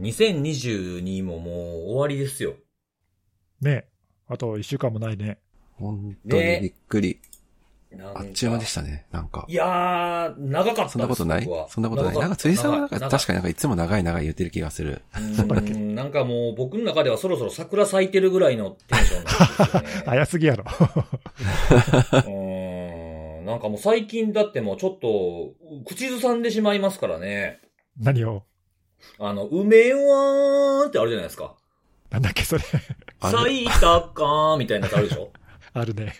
[0.00, 2.54] 2022ももう終わりですよ。
[3.60, 3.86] ね
[4.28, 5.38] あと一週間もないね。
[5.74, 7.20] 本当にびっくり。
[7.90, 9.52] なんかあっちゅう間でしたね、なんかい。
[9.52, 11.48] やー、長かったそんなことない？
[11.68, 12.18] そんなことない？
[12.18, 15.02] なんか釣りさんはなんか長確かになんかいつも長い長い言ってる気がする。
[15.18, 19.34] うんなんかもう僕の中ではそろそろ桜咲いてるぐらいのテンションなん
[19.66, 19.88] ですよね。
[20.06, 20.64] 早すぎやろ。
[22.26, 22.30] う
[23.42, 25.54] んなんかもう最近だってもうちょっと、
[25.84, 27.58] 口ずさんでしまいますからね。
[27.98, 28.44] 何を？
[29.18, 31.54] あの、梅はーってあるじゃないですか。
[32.10, 32.62] なんだっけ、それ。
[33.20, 35.30] 咲いたかーみたいなやつあるでしょ？
[35.74, 36.14] あるね。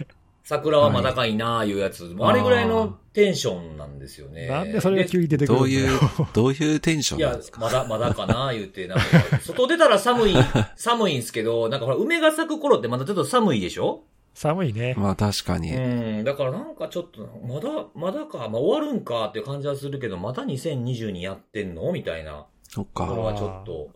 [0.45, 2.05] 桜はまだかいなーいうやつ。
[2.05, 4.49] もうあれぐらいのテンションなんですよね。
[4.49, 6.01] なんでそれが急に出てくるんだよどういう、
[6.33, 7.61] どういうテンショいやンなんです、か？
[7.61, 9.05] まだ、まだかな言うて、なんか、
[9.41, 10.35] 外出たら寒い、
[10.77, 14.03] 寒いんすけど、なんかほら、梅が咲く頃ってまだちょっと寒いでしょ？
[14.35, 14.95] 寒いね。
[14.97, 15.75] まあ確かに。
[15.75, 15.79] う
[16.23, 21.93] ん、だからなんかちょっと、まだ、まだか、まあ終わるんかっていう感じはするけど、また2020やってんの？
[21.93, 23.23] みたいなそっところか。
[23.23, 23.91] はちょっと、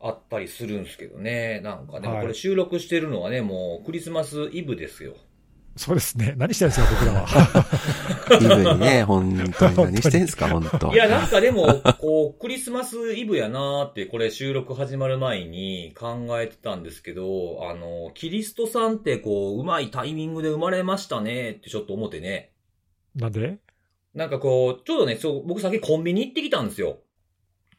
[0.00, 1.60] あったりするんですけどね。
[1.60, 5.14] なんか、でもはいこれ収録してるのはね、もうクリスマスイブですよ。
[5.76, 6.34] そうですね。
[6.36, 7.66] 何してるんですか、僕らは。
[8.40, 22.52] イブにね、本当に何してんすか、本当いや、なんかでも、こう、クリスマスイブやなーって、これ収録始まる前に考えてたんですけど、あの、キリストさんってこう、うまいタイミングで生まれましたねってちょっと思ってね。
[23.16, 23.58] なんで？
[24.14, 26.98] なんかこう、ちょうどね、そう、僕さっきコンビニ行ってきたんですよ。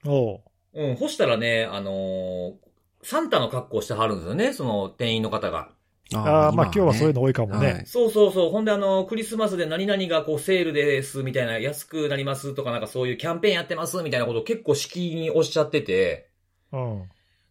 [0.06, 0.42] おう。
[0.74, 2.66] うん、ほしたらね、あのー
[3.06, 5.70] サンタの格好してはるんですよね、その店員の方が。
[6.16, 7.68] ああ、まあ今日はそういうの多いかもね。
[7.68, 8.50] はいそうそうそう。
[8.50, 16.30] ほんであの、クリスマスで何々がこうセールです、みたいな、安くなりますとかなんかそういうキャンペーンやってます、みたいなことを結構しきりにおっしゃってて、
[16.72, 17.04] うん。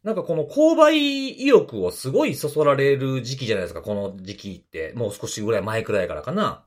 [0.02, 4.92] なんかこの購買意欲をすごいそそられる時期じゃないですか、この時期って。
[4.96, 6.64] もう少しぐらい前くらいからかな。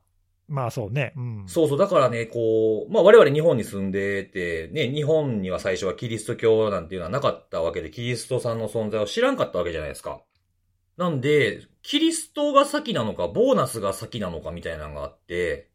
[0.48, 1.12] まあそうね。
[1.16, 1.44] うん。
[1.46, 10.22] そうそう、だからね、こう、まあ我々日本に住んでて、ね、日本には最初はキリスト教なんていうのはなかったわけで、キリストさんの存在を知らんかったわけじゃないですか。
[10.96, 15.68] なんで、キリストが先なのか、ボーナスが先なのかみたいなのがあって、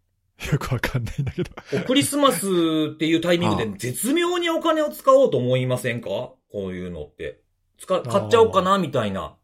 [0.52, 1.52] よくわかんないんだけど。
[1.86, 2.48] クリスマス
[2.94, 6.10] っていうタイミングで絶妙にお金を使おうと思いませんか？
[6.10, 7.42] こういうのって。
[7.78, 9.36] 使、買っちゃおうかなみたいな。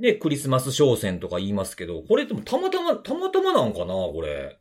[0.00, 4.58] で、クリスマス商戦とか言いますけど、これでもたまたま、たまたまなんかなこれ。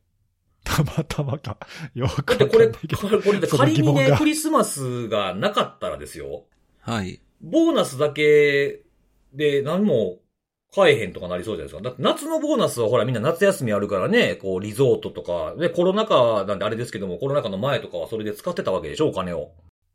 [0.65, 1.57] たまたまか。
[1.95, 2.97] よくわかんないだってこれ、けど。
[2.97, 6.43] これ、これ仮にね、クリスマスがなかったらですよ。
[6.81, 7.21] はい。
[7.41, 8.81] ボーナスだけ
[9.33, 10.19] で何も
[10.75, 11.89] 買えへんとかなりそうじゃないですか。
[11.89, 19.51] だって夏のボーナスはほらみんな夏休みあるからね、こうリゾートとか、でコロナ禍なんであれですけども、コロナ禍の前とかはそれで使ってたわけでしょ、お金を。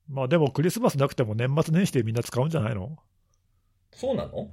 [0.09, 2.97] まあでもクリスマスなくても年末年始でみんな使うんじゃないの？
[3.93, 4.49] そうなの？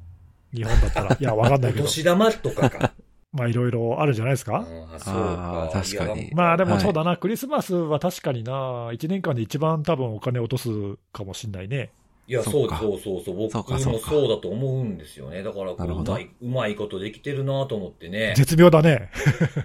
[0.54, 1.16] 日本だったら。
[1.20, 1.84] いや、わかんないけど。
[1.86, 2.94] お年玉とかか。
[3.34, 4.60] まあいろいろあるんじゃないですか。
[4.60, 5.80] うんあそうあか。
[5.80, 10.70] ー確かにまあでもはいそうだな、クリスマスは確かにな、一年間で一番多分お金落とす
[11.14, 11.92] かもしんないね。
[12.28, 13.50] いや、そそうそうそうそう。
[13.50, 15.44] 僕もそうだと思うんですよね。
[15.44, 18.34] だからこう、まい、うまいことできてるなと思ってね。
[18.38, 19.10] 絶妙だね。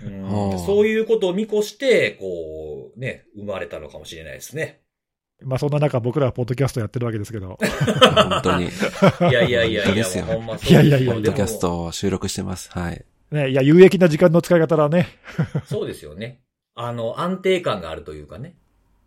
[0.04, 4.80] うんは あそういうことを見越して、こう、ね、生まれたのかもしれないですね。
[5.42, 7.58] まあそんな中僕らはポッドキャストやってるわけですけど。
[8.14, 8.66] 本当に。
[8.66, 12.70] いやいやいやいや、本当ですよほんまそういやいやいやポッドキャストを収録してます。
[12.72, 13.04] はい。
[13.30, 15.08] ね、いや、有益な時間の使い方だね。
[15.66, 16.40] そうですよね。
[16.74, 18.54] あの、安定感があるというかね。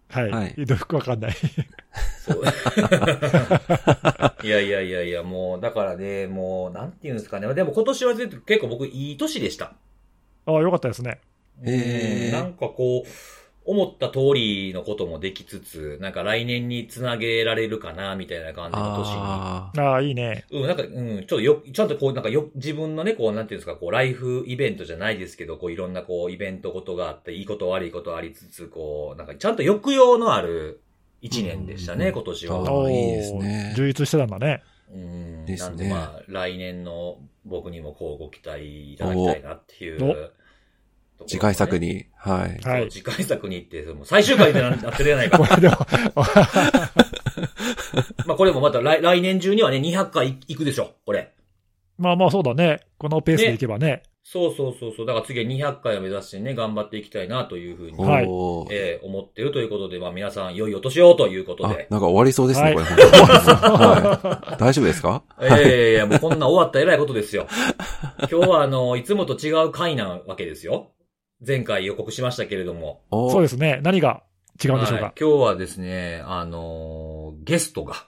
[0.10, 0.30] はい。
[0.30, 1.36] はいよくわかんない。
[2.26, 2.44] そう。
[4.44, 7.54] いやいやいやいや、もう、だからね、もう、なんていうんですかね。
[7.54, 9.74] でも今年は結構僕いい年でした。
[10.46, 11.20] ああ、よかったですね。
[11.64, 13.10] へーうんなんかこう、
[13.70, 19.16] 思った通りのこともできつつ、なんか来年につなげられるかな、みたいな感じの年に。
[19.18, 20.46] あああ、いいね。
[20.50, 30.82] うん、なんか、うん、ちょっとよ、ちゃんとこう、なんかよ、自分のね、こう、なんていうんですか、こう、ライフイベントじゃないですけど、こう、いろんなこう、イベントことがあって、いいこと悪いことありつつ、こう、なんか、ちゃんと抑揚のある
[31.22, 32.90] 一年でしたね、うん今年あは。
[32.90, 34.64] ーいいですね充実してたんだね。
[34.92, 35.46] うん。
[35.46, 40.32] ですねなんでまあ、来年の僕にもこうご期待いただきたいなっていう。
[41.24, 41.78] ね次回作。
[41.80, 42.06] に。
[42.18, 42.60] はい。
[42.68, 45.46] はい次回作に行って、もう最終回でななってるやないか こ。
[45.56, 45.76] れでも、
[48.26, 51.32] まあこれもまた来来年中にはね、200回行くでしょ、これ。
[51.98, 52.80] まあまあそうだね。
[52.98, 54.04] このペースでいけばね。
[54.24, 55.06] そうそうそうそう。
[55.08, 58.26] だから次は200回を目指してね、頑張っていきたいなというふうに、はい
[58.70, 61.88] えー思ってるということで、まあ皆さん良いお年をということあ、で。
[61.90, 62.86] なんか終わりそうですね、はいこれ。
[62.86, 64.56] はい。
[64.60, 65.24] 大丈夫ですか？
[65.42, 67.48] ええいや、もうこんな終わった偉いことですよ。
[68.32, 70.92] 今日はあの、いつもと違う回なわけですよ。
[71.46, 73.02] 前回予告しましたけれども。
[73.12, 73.80] おそうですね。
[73.84, 74.24] 何が
[74.64, 75.06] 違うんでしょうか？
[75.06, 78.08] はい今日はですね、あのーゲストが、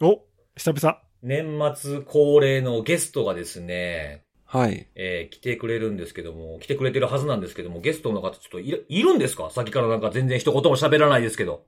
[0.00, 0.20] お、
[0.56, 0.98] 久々。
[1.22, 4.88] 年末恒例のゲストがですね、はい。
[4.94, 9.50] えー来てくれるんですけども、来てくれてるはずなんですけども、ゲストの方ちょっといるいるんですか？
[9.50, 11.64] さっきからなんか全然一言も喋らないですけど。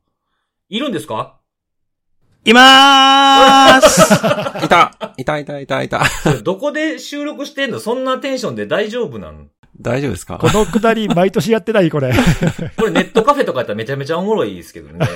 [0.71, 1.39] いるんですか？
[2.47, 4.15] いまーす
[4.65, 6.03] いたいたいたいたいた。
[6.43, 7.79] どこで収録してんの？
[7.81, 9.47] そんなテンションで大丈夫なの
[9.81, 10.39] 大丈夫ですか？
[10.39, 12.13] このくだり、毎年やってないこれ。
[12.77, 14.99] これネットカフェとかやったらめちゃめちゃおもろいですけどね。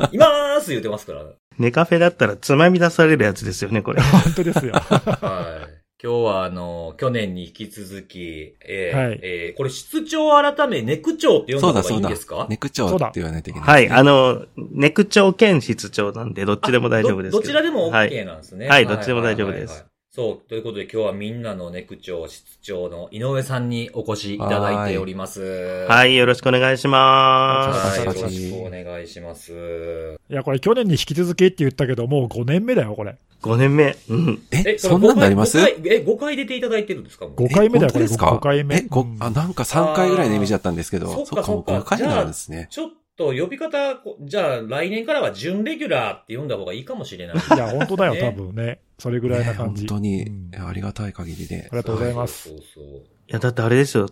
[0.00, 1.22] うん、いまーす言ってますから。
[1.58, 4.00] ネカフェだったらつまみ出されるやつですよね、これ。
[4.02, 4.72] 本当ですよ。
[4.74, 5.78] はい。
[6.00, 12.46] 今日はあの、去年に引き続き、えーはいえーこれ室長改めネク長って呼んだ方がいそうだそうだいんですか？
[12.48, 13.68] ネク長って言わないといけない。
[13.68, 18.68] はい、あの、ネク長兼室長なんで、どっちでも大丈夫ですどけどちらでもはい OK なんですね。
[18.68, 19.84] はいどっちでも大丈夫です
[20.18, 25.86] そう、ということで今日はみんなのネク長、室長の井上さんにお越しいただいております。
[25.88, 28.00] はい、よろしくお願いしまはい。
[28.00, 30.18] よろしくお願いします。
[30.28, 33.12] いや、これ去年に引き続きって言ったけど、もう5年目だよ、これ。
[33.12, 33.46] す。
[33.46, 33.96] 5年目。
[34.08, 34.42] うん。
[34.50, 37.26] え、そんなんなります？5回、5回え、5回出ていただいてるんですか？
[37.28, 38.04] もう5回目だよ、これ。
[38.04, 38.74] え本当ですか？5回目。
[38.74, 42.66] え、ごうんあ、なんか3回ぐらいのイメージだったんですけど、そっかそっか、もうそっか5回になるんですね。
[42.72, 47.36] ちょっと呼び方、こじゃあ来年からは準レギュラーって呼んだ方がいいかもしれない。
[47.36, 48.80] いや、本当だよ、ね多分ね。
[48.98, 49.86] それぐらいなね本感じ。
[49.86, 51.76] 当にうん、ありがたい限りであ。
[51.76, 52.48] りがとうございます。
[52.48, 54.08] そうそうそういや、だってあれですよ。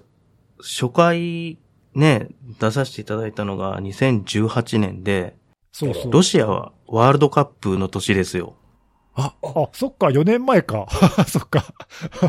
[0.60, 1.58] 初回、
[1.94, 2.28] ね、
[2.60, 5.36] 出させていただいたのが2018年で、
[5.72, 6.12] そうそう。
[6.12, 8.54] ロシアはワールドカップの年ですよ。
[9.14, 9.34] あ、
[9.72, 10.86] そっか、4年前か。
[11.26, 11.64] そっか。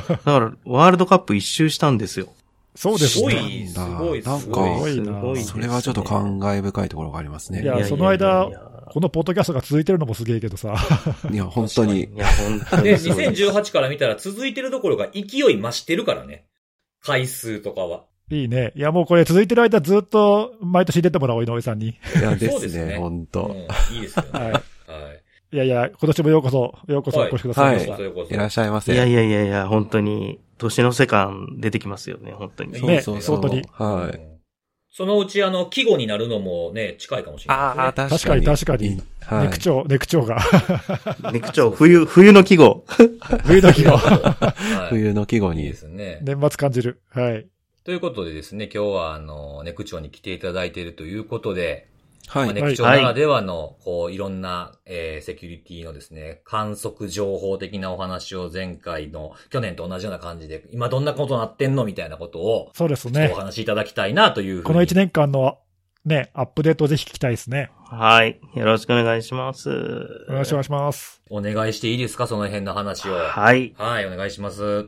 [0.10, 2.30] だから、ワールドカップ一周したんですよ。
[2.78, 3.36] そうですすごね。
[3.64, 4.92] い、すごい、すなんかごい。
[4.92, 7.64] すごいなですねそれはちょっと感慨深いところがありますね。
[7.64, 8.50] いやその間
[8.92, 10.76] このポッドキャストが続いてるのもすげえけどさ。
[11.32, 12.10] いや、本当にい。
[12.16, 13.10] や、本当で、にです。
[13.10, 16.46] 2018から見たら続いてるどころか勢い増してるからね。
[17.02, 18.06] 回数とかは。
[18.30, 18.72] いいね。
[18.76, 21.90] いや、もうこれ続いてる間ずっと毎年出てもらおう、井上さんに。
[21.90, 23.56] いや、でそうですすねね、本うん当
[23.94, 24.30] いいですよね。
[24.32, 24.64] はいはい。
[25.54, 27.92] いやいや、今年もようこそ、ようこそお越しくださいました。
[27.92, 28.94] ようこそようこそいらっしゃいませ。
[28.94, 32.78] いやいやいやいや、本当に、年の世間出てきますよね、本当に。
[32.78, 33.38] そうねそうそう。
[33.38, 34.18] 本当にはい。
[34.18, 34.38] うん
[34.98, 37.84] そのうち、あの、季語になるのもね、近いかもしれないですね。
[37.84, 40.40] ああ、確確かに確かにはいネク長、ネク長が。
[41.32, 42.84] ネク長、 冬、冬の季語。
[43.46, 43.96] 冬の日が。
[43.96, 45.74] はい冬の季語いいでに。
[45.76, 46.18] すね。
[46.24, 47.00] 年末感じる。
[47.12, 47.46] はい。
[47.84, 51.86] ということでですね、今日はあの、ネク長に来ていただいているということで、
[52.28, 52.46] はい。
[52.46, 63.36] まあネク長ならではの、こう、いろんな、えー、セキュリティのですね、観測情報的なお話を前回の、去年と同じような感じで、今どんなことになってんのみたいなことを、そうですねお。
[63.36, 64.64] 話しいただきたいなというふうに。
[64.66, 65.58] この1年間の
[66.06, 67.70] ね、アップデートをぜひ聞きたいですね。
[67.86, 68.40] はい。
[68.56, 69.70] よろしくお願いします。
[70.30, 71.22] お願いします。
[71.30, 72.28] お願いしていいですか？
[72.28, 73.14] その辺の話を。
[73.14, 73.74] はい。
[73.78, 74.88] はい、お願いします。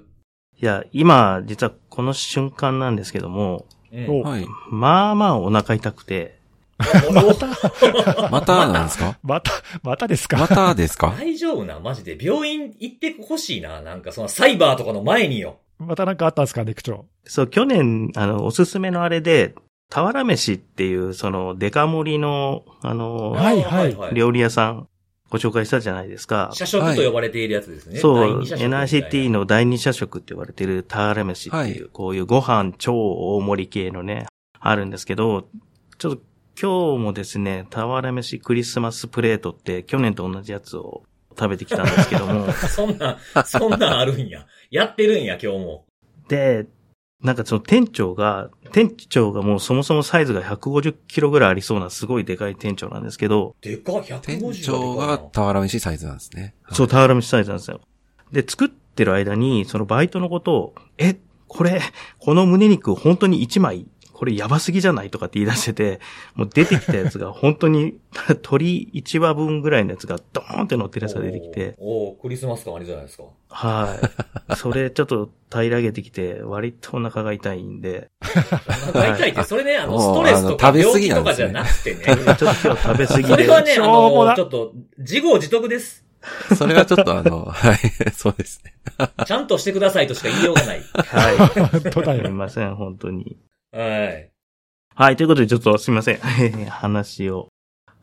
[0.62, 4.48] いや、今、実はこの瞬間なんですけども、うんおはい。
[4.70, 6.39] まあまあお腹痛くて、
[8.32, 9.18] またなんですか？
[9.22, 9.52] また、
[9.84, 10.38] またですか？
[10.38, 11.14] またですか？
[11.18, 12.18] 大丈夫なマジで。
[12.20, 13.82] 病院行ってほしいな。
[13.82, 15.58] なんかそのサイバーとかの前によ。
[15.78, 17.06] またなんかあったんですか、ネク長。
[17.26, 19.56] そう、去年、あの、おすすめのあれで、
[19.94, 24.88] 俵飯っていう、その、デカ盛りの、あの、はいはい料理屋さん、
[25.30, 26.50] ご紹介したじゃないですか。
[26.54, 28.00] 社食と呼ばれているやつですね。
[28.00, 32.94] そう、第二社食みたいな NICT の第二社食って言われてる俵飯っていう、はいこういうご飯超
[33.36, 34.26] 大盛り系のね、
[34.60, 35.48] あるんですけど、
[35.98, 36.22] ちょっと
[36.62, 44.46] 今日もですね、俵飯クリスマスプレートって去年と同じやつを食べてきたんですけども、 そんな、そんなんあるんや。
[44.70, 45.86] やってるんや、今日も。
[46.28, 46.68] で、
[47.24, 56.56] なんかその店長が、店長がもうそもそもサイズが150キロぐらいありそうなすごいでかい店長なんですけど、でか、150店長が俵飯サイズなんですね。
[56.74, 57.80] そう、俵飯サイズなんですよ。
[58.34, 61.16] で、作ってる間に、そのバイトのことを、え、
[61.48, 61.82] これ、
[62.20, 63.88] この胸肉本当に1枚、
[64.20, 66.02] これやばすぎじゃないとかって言い出してて、
[66.36, 67.96] もう出てきたやつが 本当に
[68.42, 73.24] 鳥1羽分ぐらいのやつがドーンって乗ってるやつが出てきて、おーおークリスマス感ありじゃないですか。
[73.48, 73.98] は
[74.50, 74.56] い。
[74.58, 78.10] それちょっと平らげてきて、割とお腹が痛いんで、
[78.94, 82.04] 大体って、それね、あの、ストレスとかあの食べ過病気とかじゃなくてね。
[82.04, 83.30] ちょっと今日食べ過ぎで。
[83.30, 86.10] それはね、あの、ちょっと、自業自得です。
[86.58, 87.78] それはちょっとあの、 はい、
[88.14, 88.74] そうですね。
[89.26, 90.82] ちゃんとしてくださいとしか言いようがない。
[90.94, 91.38] はい。
[91.82, 92.32] 本当だすみよ。
[92.32, 93.38] ません、本当に。
[93.72, 94.32] はい。
[94.96, 96.18] はい、ということでちょっとすみません。
[96.70, 97.48] 話を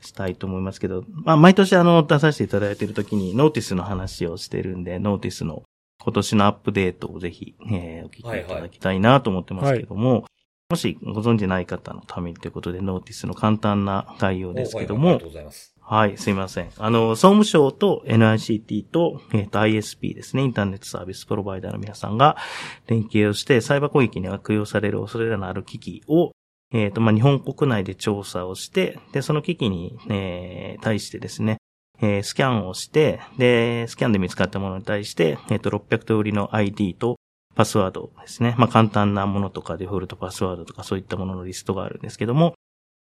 [0.01, 5.63] したいと思いますけど、まあ、毎年あの、出させていただいているときに、 NOTICE の話をしてるんで、 NOTICE の
[6.03, 10.25] 今年のアップデートをぜひ、えーお聞きいただきたいなと思ってますけども、
[10.69, 15.76] もしご存知ない方のためにということで、 NOTICE の簡単な概要ですけどもおはいありがと、うございます。
[15.89, 16.73] はい、すいません。
[16.79, 22.37] あの、総務省と NICT と、えっ、と、ISP ですね、インターネットサービスプロバイダーの皆さんが
[22.89, 26.33] 連携をして、サイバー攻撃に悪用される恐れのある機器を、
[26.73, 31.59] えっ、と、まあ、日本国内で調査をして、で、その機器に、えー対してですね、
[32.01, 37.15] えースキャンをして、で、スキャンで見つかったものに対して、えっ、と、600通りの ID と
[37.55, 38.57] パスワードですね。
[38.59, 42.55] まあ、簡単なものとかデフォルトパスワードとかそういったもののリストがあるんですけども、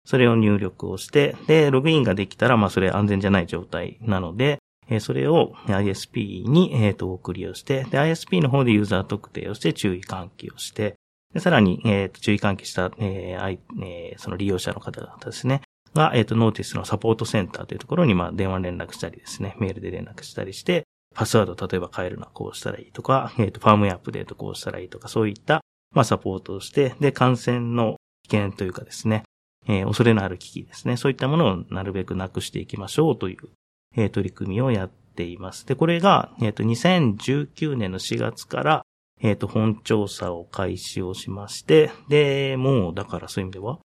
[0.04, 10.94] それを入力をして、で、ログインができたら、まあ、それ安全じゃない状態なので、えーそれを ISP に、えっ、と、お送りをして、で、ISP の方でユーザー特定をして注意喚起をして、
[11.32, 15.62] で、さらに、えっ、と、注意喚起した、えーえーその利用者の方々ですね、
[15.94, 25.61] が、えっ、と、ノーティスのサポートセンターというところに、まあ、電話連絡したりですね、メールで連絡したりして、パスワード例えば変えるのはこうしたらいいとか、えっ、と、ファームウェアアップデートこうしたらいいとか、そういった、
[25.94, 27.97] まあ、サポートをして、で、感染の
[28.28, 29.23] 危険というかですね、
[29.69, 33.49] えー恐れのある危機ですね、そういったものをなるべくなくしていきましょうという、
[33.97, 35.66] えー取り組みをやっています。
[35.66, 38.87] で、これが、えっ、と、2019年の4月から、
[39.21, 43.78] えっ、と、本調査を開始をしまして、で、もう、だからそういう意味では、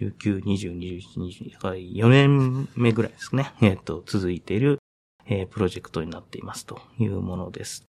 [0.00, 3.52] 19、20、21、22、だから4年目ぐらいですね。
[3.60, 4.78] えっ、と、続いている、
[5.26, 7.84] えプロジェクトになっていますというものです。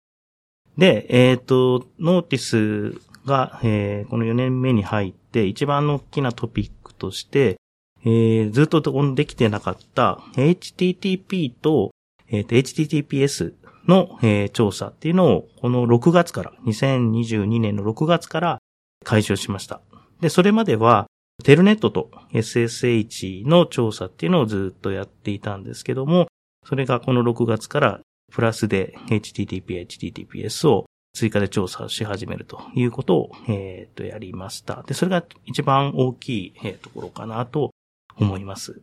[0.77, 7.57] で、えっ、と、ノーティスが、えこの4年目に入って一番の大きなトピックとして、
[8.05, 8.81] えーずっと
[9.15, 11.91] できてなかった HTTP と,、
[12.29, 13.55] えー HTTPS
[13.89, 18.59] の、えー調査っていうのをこの6月から、2022年の6月から
[19.05, 19.81] 開始をしました。
[20.21, 21.07] で、それまでは、
[21.43, 26.29] テルネットと SSH の調査っていうのをずっとやっていたんですけども、
[26.69, 34.83] それがこの6月からプラスで HTTP、HTTPS を追加で調査し始めるということを、えっ、と、やりました。
[34.87, 37.73] で、それが一番大きい、えーところかなと
[38.17, 38.81] 思います。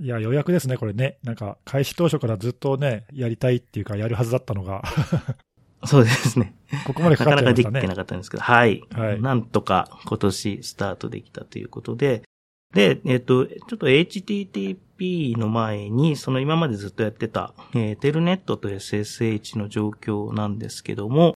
[0.00, 1.18] いや、予約ですね、これね。
[1.22, 4.82] なんか、開始当初からずっとね、やりたいっていうか、やるはずだったのが、
[5.86, 6.54] そうですね。
[6.86, 7.80] ここまでかなかなかできかっちゃいましたね。
[7.82, 8.82] てなかったんですけど、はい。
[8.90, 12.22] はいなんとか今年スタートできたということで、
[12.72, 21.34] で、えっ、と、ちょっと HTTP p の前に、その今までずっとやってた、えーテルネットと SSH の状況なんですけども、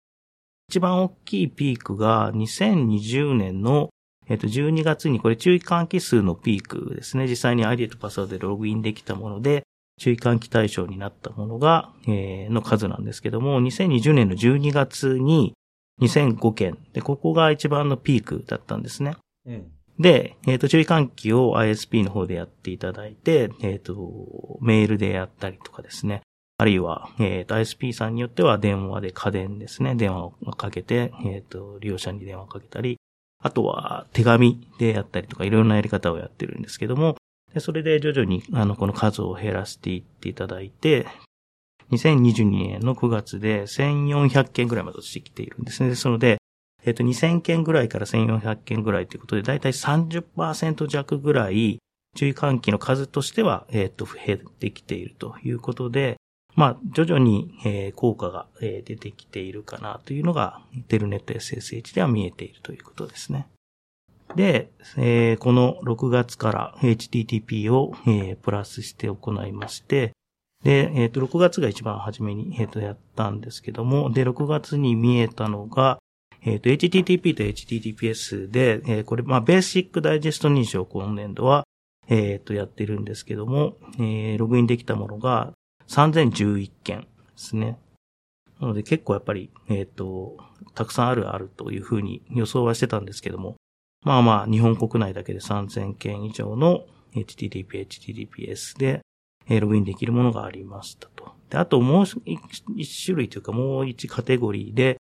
[0.69, 3.89] 一番大きいピークが2020年の、
[4.27, 7.27] えっ、と、12月にこれ注意喚起数のピークですね。
[7.27, 9.63] 実際に ID とパスワードでログインできたもので、
[9.99, 15.53] 注意喚起対象になったものが、えーの数なんですけども、2020年の12月に
[16.01, 16.77] 2005件。
[16.93, 19.15] で、ここが一番のピークだったんですね。
[19.45, 19.71] うん。
[19.99, 26.21] で、えっ、と、注意喚起を ISP の方でやっていただいて、えっ、と、メールでやったりとかですね。
[26.59, 29.95] あるいは、えっ、と、ISP さんによっては電話で家電ですね。
[29.95, 32.97] 電話をかけて、えっ、と、利用者に電話をかけたり、
[33.39, 37.15] あとは手紙でやったりとかいろんなやり方をやってるんですけども、
[37.53, 41.07] でそれで徐々にあのこの数を減らしていっていただいて、
[41.91, 45.89] 2022年の9月で1400件ぐらいまで落ちてきているんですね。
[45.89, 46.37] ですので、
[46.87, 51.79] えっ、と、2000件ぐらいから1400件ぐらいということで、だいたい30%弱ぐらい、
[52.15, 56.15] 注意喚起の数としては、えっ、と、減ってきているということで、
[56.55, 63.47] まあ、徐々に、えー効果が、えー出てきているかなというのが、テルネット SSH では見えているということですね。
[64.37, 70.13] で、えーこの6月から HTTP を、えープラスして行いまして、
[70.63, 75.99] で、えっ、と、6月が一番初めに、えっ、と、やったんですけども、で、6月に見えたのが、
[76.47, 81.65] えっ、と、HTTP と HTTPS で、えーこれ、まあ、ベーシックダイジェスト認証を今年度は、
[82.07, 85.51] えっ、と、やってるんですけども、えーログインできたものが
[85.89, 87.77] 3011件ですね。
[88.61, 90.37] なので結構やっぱり、えっ、と、
[90.73, 93.57] たくさんあるあるというふうに予想はしてたんですけども、
[94.05, 99.01] まあまあ、日本国内だけで3000件以上の HTTP、HTTPS で、
[99.49, 101.33] えーログインできるものがありましたと。
[101.49, 102.05] で、あともう
[102.77, 104.97] 一種類というかもう一カテゴリーで、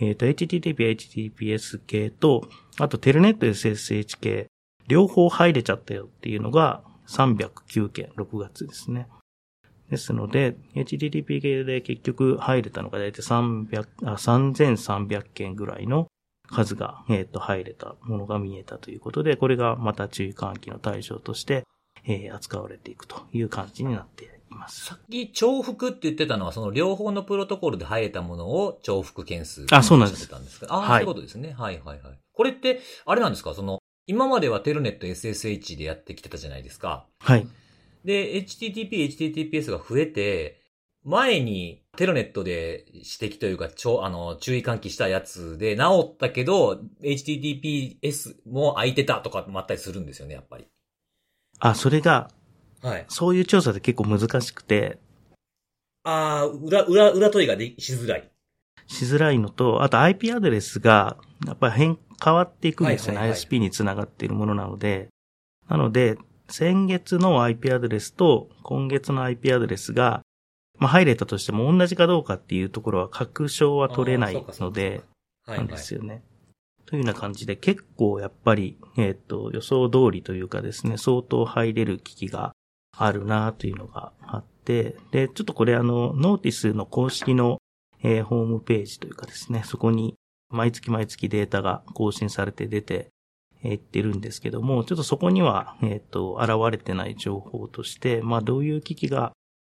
[0.00, 4.46] えっ、と、HTTP、HTTPS 系と、あとテルネット SSH 系、
[4.88, 9.08] 両方入れちゃったよっていうのが309件、6月ですね。
[9.90, 16.06] ですので、HTTP 系で結局入れたのが大体300あ3300件ぐらいの
[16.48, 21.64] 数が、えっ、と、入れたものが見えたということで、これがまた注意喚起の対象として、
[22.04, 24.84] えー扱われていくという感じになっています。
[24.86, 29.66] さっき重複って言ってたのは、その両方のプロトコルで入れたものを重複件数。
[29.70, 30.66] あそうなんですたんですか？
[30.70, 31.54] あ、はいそういうことですね。
[31.56, 32.18] はいはいはい。
[32.32, 33.54] これって、あれなんですか？
[33.54, 37.06] その、今まではテルネット SSH でやってきてたじゃないですか。
[37.20, 37.46] はい。
[38.04, 40.58] で、HTTP、HTTPS が増えて、
[41.02, 43.04] 前にテルネットで指
[43.34, 50.66] 摘というか、ちょあの、注意喚起したやつで治ったけど、HTTPS も空いてたとかもあったりするんですよね、やっぱり。
[51.58, 52.30] あ、それが、
[52.82, 53.04] はい。
[53.08, 54.98] そういう調査で結構難しくて、
[56.02, 58.30] ああ、裏、裏、裏取りがでしづらい。
[58.86, 63.18] しづらいのと、あと IP アドレスが、やっぱり変、変わっていくんですよね。
[63.18, 65.08] はいはいはい ISP につながっているものなので。
[65.68, 66.18] なので、
[66.48, 70.22] 先月の IP アドレスと今月の IP アドレスが、
[70.78, 75.02] まあ入れたとしても同じかどうかっていうところは確証は取れないので、
[75.46, 75.76] はい、なんはい。
[75.76, 76.22] ですよね。
[76.86, 82.52] というような感じで結構やっぱり、えっ、と、予想通りというかですね、相当入れる機器が
[83.02, 87.58] あるなというのがあって、で、ちょっとこれあの、ノーティスの公式の、
[88.02, 90.14] えーホームページというかですね、そこに
[90.50, 93.08] 毎月毎月データが更新されて出て、
[93.62, 99.32] えーいってるんですけども、ちょっとそこには、えっ、と、現れてない情報として、まあ、どういう機器が、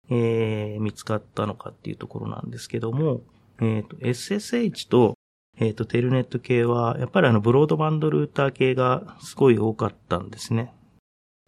[0.09, 3.21] えー見つかったのかっていうところなんですけども、
[3.59, 5.15] えっ、と、SSH と、
[5.59, 10.73] えっ、と、テルネット系は、やっぱりあの、ブロードバンドルーター系がすごい多かったんですね。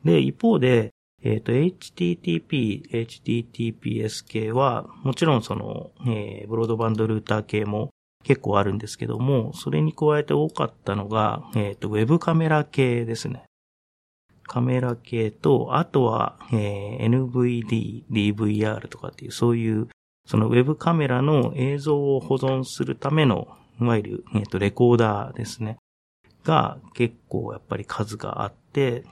[0.04, 0.92] で、一方で、
[1.24, 7.90] えっ、と、HTTP、HTTPS 系は、もちろんその、えーブロードバンドルーター系も
[8.24, 13.44] 結構あるんですけども、それに加えて多かったのが、えっ、と、ウェブカメラ系ですね。
[14.44, 19.90] カメラ系と、あとは、えー NVD、DVR とかっていう、そういう、
[20.26, 23.48] そのウェブカメラの映像を保存するための、
[23.82, 25.78] いわゆる、えっ、と、レコーダーですね。
[26.44, 29.04] が結構やっぱり数があって、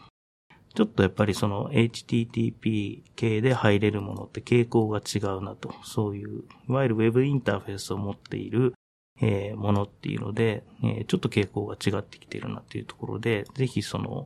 [0.78, 5.74] ちょっとやっぱりその HTTP 系で入れるものって傾向が違うなと。
[5.84, 8.76] そういう、いわゆる Web インターフェースを持っている、
[9.20, 14.26] えーものっていうので、えーちょっと傾向が違ってきてるなっていうところで、ぜひその、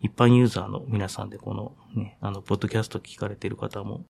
[0.00, 4.06] 一般ユーザーの皆さんでこのね、あの、ポッドキャスト聞かれてる方も、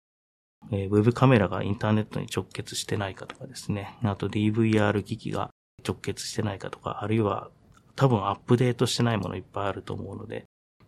[0.70, 5.52] えーウェブカメラがインターネットに直結してないかとかですね、あと DVR 機器が
[5.88, 7.50] 直結してないかとか、あるいは
[7.96, 10.44] 多分アップデートしてないものいっぱいあると思うので、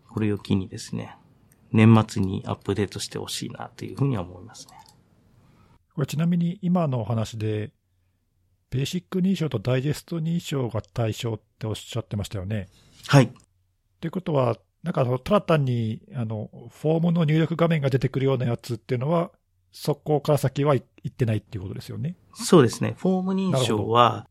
[0.10, 1.16] これを機にですね、
[1.72, 4.74] 年末にアップデートしてほしいなというふうには思いますね。
[5.94, 7.72] これちなみに今のお話で、
[8.72, 12.68] ベーシック認証とダイジェスト認証が対象っておっしゃってましたよね。
[13.08, 13.32] はい。
[14.00, 19.32] ということは、なんかただ単にあのフォームの入力画面が出てくるようなやつっていうのは、
[19.72, 22.16] そこから先はい行ってないっていうことですよね。
[22.34, 22.96] そうですね。
[22.98, 24.28] フォーム認証は、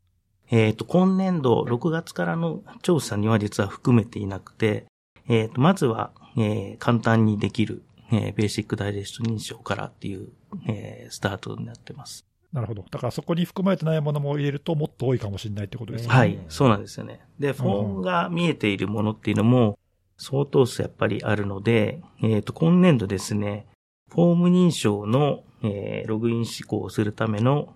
[0.50, 4.86] えっ、と、今年度6月からの調査には実は含めていなくて、
[5.28, 10.28] えっ、と、まずは、えー簡単にできる、えーベーシックダイジェスト認証からっていう、
[10.66, 12.24] えースタートになってます。
[12.52, 12.84] なるほど。
[12.90, 16.16] だからそこに含まれてないものも入れるともっと多いかもしれないってことですよね。
[16.16, 17.20] はい、そうなんですよね。
[17.38, 19.78] で、フォームが見えているものっていうのも
[20.16, 23.66] 相当数やっぱりあるので、えっ、と、今年度ですね、
[24.10, 27.74] フォーム認証の、えーログイン施行をするための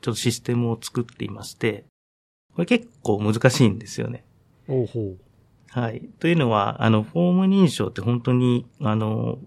[0.00, 1.84] ちょっとシステムを作っていまして、
[2.54, 4.24] これ結構難しいんですよね。
[4.68, 5.23] おうほう。
[5.74, 6.08] はい。
[6.20, 9.38] というのは、あの、フォーム認証って本当に、あの、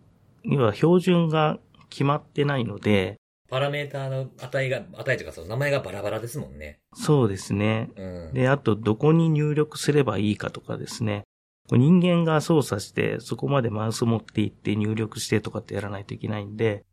[0.44, 1.58] 要は標準が
[1.90, 3.16] 決まってないので、
[3.50, 6.80] パラメーターの値が、値というかその名前がバラバラですもんね。
[6.94, 7.92] そうですね。
[7.96, 8.34] うん。
[8.34, 11.24] で、あと、どこに入力すればいいかとかですね。
[11.72, 16.84] 人間が操作して、そこまでマウス持っていって入力してとかってやらないといけないんで、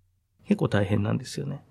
[0.47, 1.64] 結構大変なんですよね。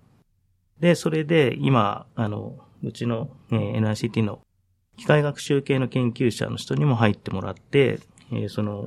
[0.80, 4.43] で、それで、今、あの、うちの、えー NICT の
[4.96, 8.00] 機械学習系の研究者の人にも入ってもらって、
[8.32, 8.84] えーその、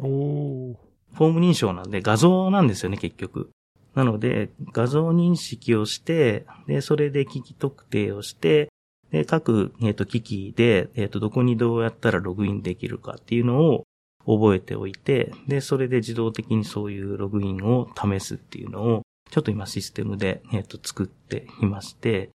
[1.17, 3.49] フォーム認証なんで画像なんですよね、結局。
[3.95, 8.69] なので、画像認識をして、で、それで機器特定をして、
[9.11, 13.85] で、各、えっ、と、機器で、えっ、と、どこにどうやったらログインできるかっていうのを
[14.25, 22.29] 覚えておいて、で、それで自動的にそういうログインを試すっていうのを、ちょっと今システムで、えっ、と、作っていまして、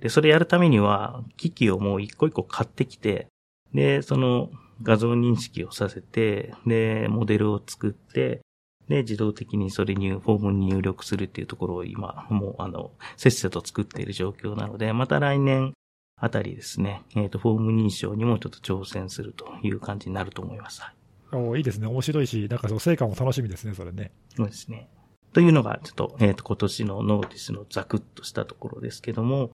[0.00, 3.28] で、それやるためには、機器をもう一個一個買ってきて、
[3.72, 4.50] で、その
[4.82, 8.40] 画像認識をさせて、で、モデルを作って、
[8.88, 15.72] で、自動的にそれにフォームに入力するっていうところを今、もう、あの、せっせと作っている状況なので、また来年
[16.20, 20.82] あたりですね、えっ、と、フォーム認証にもちょっと挑戦するという感じになると思います。
[20.82, 20.94] はい
[21.32, 21.86] おーいいですね。
[21.86, 24.12] 面白いし、なんかその成果も楽しみですね、それね。
[24.36, 24.88] そうですね。
[25.32, 29.50] というのが、ちょっと、えっ、と、今年のノーティスのザクッとしたところですけども、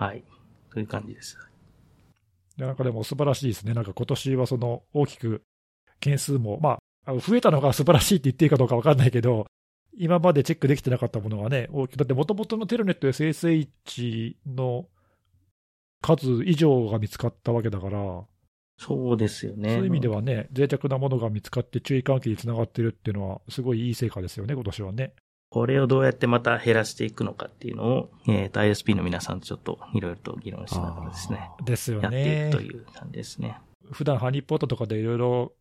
[0.00, 0.24] はい。
[0.72, 1.36] という感じです。
[2.56, 3.74] いやなんかでも素晴らしいですね。
[3.74, 5.42] なんか今年はその大きく
[6.00, 9.46] 件数も、まあ、増えたのが素晴らしいって言っていいかどうかわかんないけど、
[9.94, 14.86] 今までチェックできてなかったものがね、大きく、だって元々のテルネット SSH の
[16.00, 18.24] 数以上が見つかったわけだから、
[18.78, 19.68] そうですよね。
[19.68, 25.12] そういう意味ではね、脆弱なものが見つかって注意喚起につながってるっていうのは、すごいいい成果ですよね、今年はね。
[25.50, 32.62] これをどうやってまた減らしていくのかっていうのを、えっ、と、ISP の皆さんとちょっといろいろと議論しながらですね、ですよやっていねくと。
[32.62, 33.58] いう感じですね。
[33.90, 35.52] 普段ハニーポットとかでいろいろ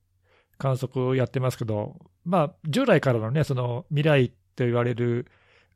[0.60, 5.26] 観測をやってますけど、まあ、従来からのね、その未来と言われる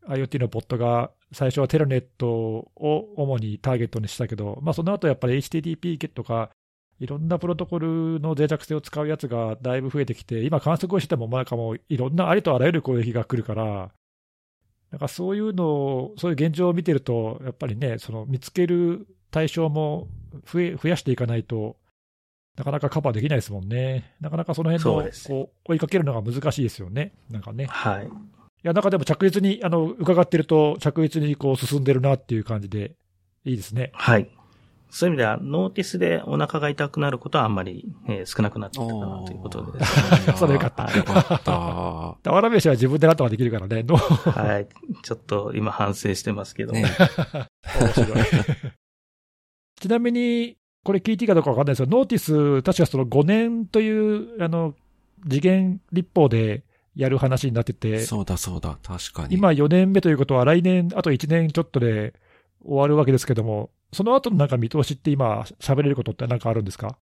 [0.08, 2.70] IoT のポットが、最初はテロネットを
[3.18, 6.52] 主にターゲットにしたけど、まあ、その後やっぱり HTTP とか、
[7.00, 13.92] いろんなプロトコルの脆弱性を使うやつがだいぶ増えてきて、今観測をしても、なんかもういろんなありとあらゆる攻撃が来るから、
[14.94, 20.08] なんかそういうのを、そういう現状を見てると、やっぱりね、その見つける対象も
[20.46, 21.78] 増え増やしていかないと、
[22.56, 24.14] なかなかカバーできないですもんね。
[24.22, 27.12] なかなかその辺のこう追いかけるのが難しいですよね。
[27.32, 27.64] なんかね。
[27.64, 28.10] いはい。
[28.62, 32.94] や、なんかでも着実に、あの、伺ってると着実にこう進んでるなっていう感じで、
[33.46, 33.90] いいですね。
[33.96, 34.30] はい。
[34.96, 39.86] そういう意味では、ノーティスでお腹が痛くなることはあんまり、えー少なくなってきたかなということでね。
[40.38, 41.52] それよかったよかった。
[42.32, 43.82] 俵飯は自分でなんとかできるからね。
[43.82, 44.68] のはい。
[45.02, 46.74] ちょっと今反省してますけど。
[46.74, 46.86] ね
[47.82, 48.18] 面白い。
[49.82, 54.76] ちなみに、これ聞いていいかどうかわかんないですけど、ノーティス、確かその5年という、あの、
[55.28, 59.36] 次元立法でやる話になってて、そうだそうだ、確かに。
[59.36, 62.14] 今4年目ということは来年、あと1年ちょっとで
[62.64, 66.98] 終わるわけですけども、その後のなんか見通しって今喋れることってなんかあるんですか？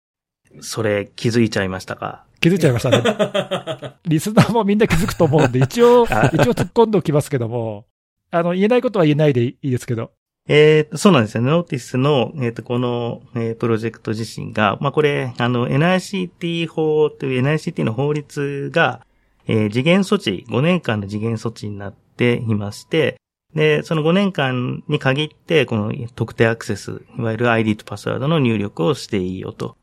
[0.61, 2.25] それ気づいちゃいましたか？
[2.41, 3.95] 気づいちゃいましたね。
[4.07, 7.87] リスナーもみんな気づくと思うんで、一応、一応突っ込んでおきますけども、
[8.31, 10.13] あの、言えないことは言えないでいいですけど。
[10.47, 11.51] えーと、そうなんですよね。
[11.51, 19.05] ノーティスの、えーと、この、えープロジェクト自身が、まあ、これ、あの、NICT 法という NICT の法律が、
[19.47, 23.17] えー次元措置、5年間の次元措置になっていまして、
[23.55, 29.77] で、その5年間に限って、この特定アクセス、いわゆる ID とパスワードの入力をしていいよと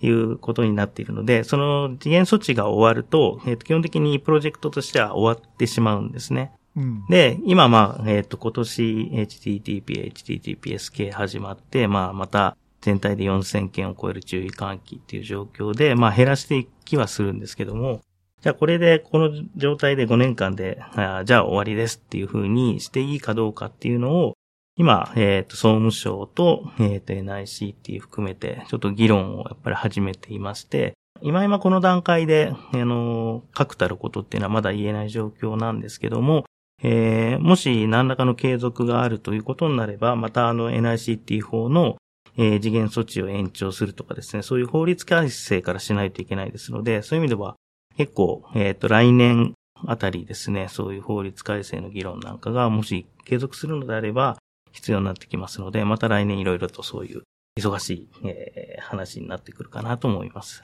[0.00, 6.52] いうことになっているので、その次元措置が終わると、えーと基本的にプロジェクトとしては終わってしまうんですね。
[6.76, 7.06] うん。
[7.08, 8.82] で、今まあ、えっ、と、今年
[9.12, 18.00] HTTP、HTTPS 系始まって、まあ、また全体で4000件を超える注意喚起っていう状況で、まあ、減らしていきはするんですけども、
[18.42, 24.34] じゃあこれで、この状態で5年間で、じゃあ終わりですっていう風にしていいかどうかっていうのを、
[24.76, 36.44] 今、えっ、と、総務省と、えっ、と、NICT 含めて、ちょっと議論をやっぱり始めていまして、今今この段階で、あの、確たることっていうのはまだ言えない状況なんですけども、
[36.82, 41.96] えーもし何らかの継続があるということになれば、またあの NICT 法の、
[42.36, 47.54] えー次元措置を延長するとかですね、そういう法律改正からしないといけないですので、そういう意味では
[47.96, 49.54] 結構、えっ、と、来年
[49.86, 54.38] あたりですね、そういう法律改正の議論なんかがもし継続するのであれば
[54.72, 57.22] 必要になってきますので、また来年いろいろとそういう
[57.58, 60.60] 忙しい、えー話になってくるかなと思います。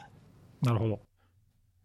[0.61, 1.01] なるほど。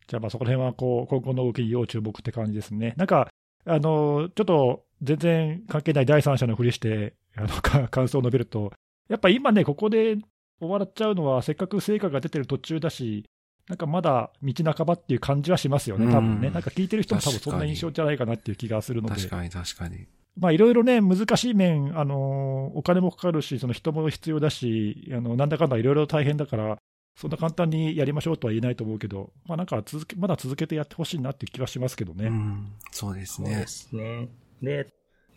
[0.07, 2.95] じゃあ、まあそこら辺はこう今後の動きに要注目って感じですね。
[2.97, 3.29] なんか、
[3.65, 8.73] あの、ちょっと全然関係ない第三者のふりして、あの、感想を述べると、
[9.09, 10.17] やっぱ今ね、ここで
[10.59, 13.25] 終わっちゃうのは、せっかく成果が出てる途中だし、
[13.67, 16.47] なんかまだ道半ばっていう感じはしますよね、多分ね。
[16.47, 19.15] うんなんか聞いてる人も多分そんな印象じゃないかなっていう気がするので。
[19.15, 20.05] 確かに確かに。
[20.37, 26.77] まあいろいろね、難しい面、あのお金もかかるし、その人も必要だし、あのなんだかんだいろいろ大変だから、
[27.15, 32.27] そんな簡単にやりましょうとは言えないと思うけど、まあなんか続け、まだ続けてやってほしいなっていう気はしますけどね。
[32.27, 33.67] うん、そうですねそうで。
[33.67, 34.29] すね。
[34.61, 34.87] で、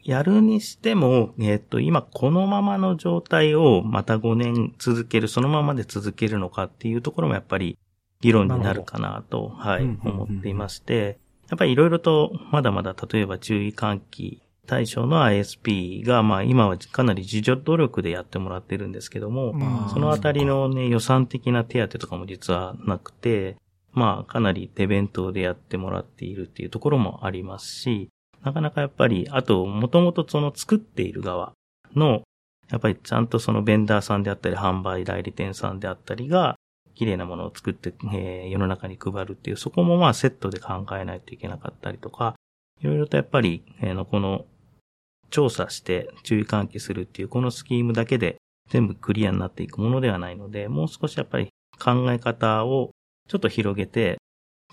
[0.02, 7.78] やるにしても、えっ、と、今このままの状態をまた5年続ける、そのままで続けるのかっていうところもやっぱり
[8.20, 19.88] 議論になるかなと、はい、思っていまして、やっぱりいろいろとまだまだ例えば注意喚起対象の ISP が、まあ今はかなり自助努力でやってもらってるんですけども、うん。
[19.90, 23.56] そのあたりのね、予算的な手当とかも実はなくて、
[23.92, 28.10] まあ、かなり手弁当でやってもらっているっていうところもありますし、
[28.44, 31.54] なかなかやっぱり、あと、もともとその作っている側
[31.94, 32.22] の、
[32.70, 36.56] やっぱりちゃんとそのベンダーさんであったり、販売代理店さんであったりが、
[36.96, 42.34] 綺麗なものを作って、えー世の中に配るっていう、そこもまあセットで考えないといけなかったりとか、
[42.80, 44.46] いろいろとやっぱり、えーのこの、
[45.30, 48.36] 調査して注意喚起するっていう、このスキームだけで
[48.70, 52.90] 全部クリアになっていくものではないので、もう少しやっぱり考え方を
[53.28, 54.18] ちょっと広げて、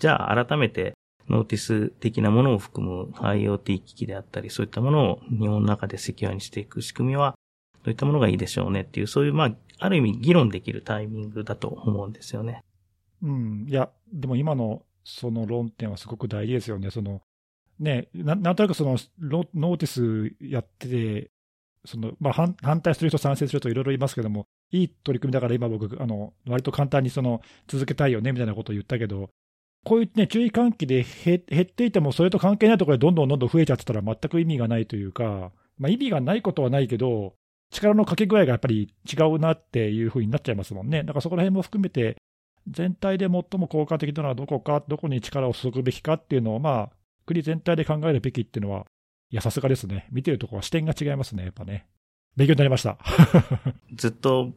[0.00, 0.94] じゃあ改めて
[1.28, 7.34] ノーティス的なものを含む IoT 機器であったり、そういったものを日本の中でセキュアにしていく仕組みは、
[7.82, 12.64] どういったものがいいでしょうねっていう、そういう、まあ、ある意味議論できるタイミングだと思うんですよね。
[13.22, 16.90] うん、いや、でも今のその論点はすごく大事ですよね。
[16.90, 17.20] その
[17.78, 21.30] ねななんとなくそのノーティスやってて、
[21.84, 29.30] そのまあ、反反対する人、賛成する人いろいろいますけども、いい取り組みだから今僕、あの割と簡単にその続けたいよねみたいなことを言ったけど、
[29.84, 37.34] こういう、ね、注意喚起で減減っていても、それと関係ないところでどんどんどんどん増えちゃってたら全く意味がないというか、まあ、意味がないことはないけど、
[37.74, 41.02] 力のかけ具合がやっぱり違うなっていうふうになっちゃいますもんね。
[41.02, 42.16] だからそこら辺も含めて、
[42.68, 48.86] 全体で最も効果的なのはどこか、どこに力を注ぐべきかっていうのを、まあ、国全体で考えるべきっていうのは、
[49.30, 50.08] いや、さすがですね。
[50.12, 51.86] 見てるところは視点が違いますね、やっぱね。
[52.36, 52.98] 勉強になりました。
[53.94, 54.52] ずっと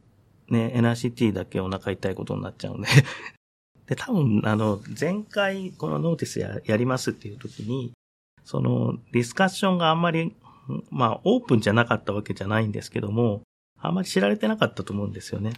[0.48, 2.88] ね、NRCT だけお腹痛いことになっちゃうんで。
[3.86, 7.92] で、多分、あの、前回このノーティスややりますっていう時に、
[8.44, 10.34] そのディスカッションがあんまり、
[10.90, 13.42] まあ、オープンじゃなかったわけじゃないんですけども、
[13.80, 15.52] あんまり知られてなかったと思うんですよね。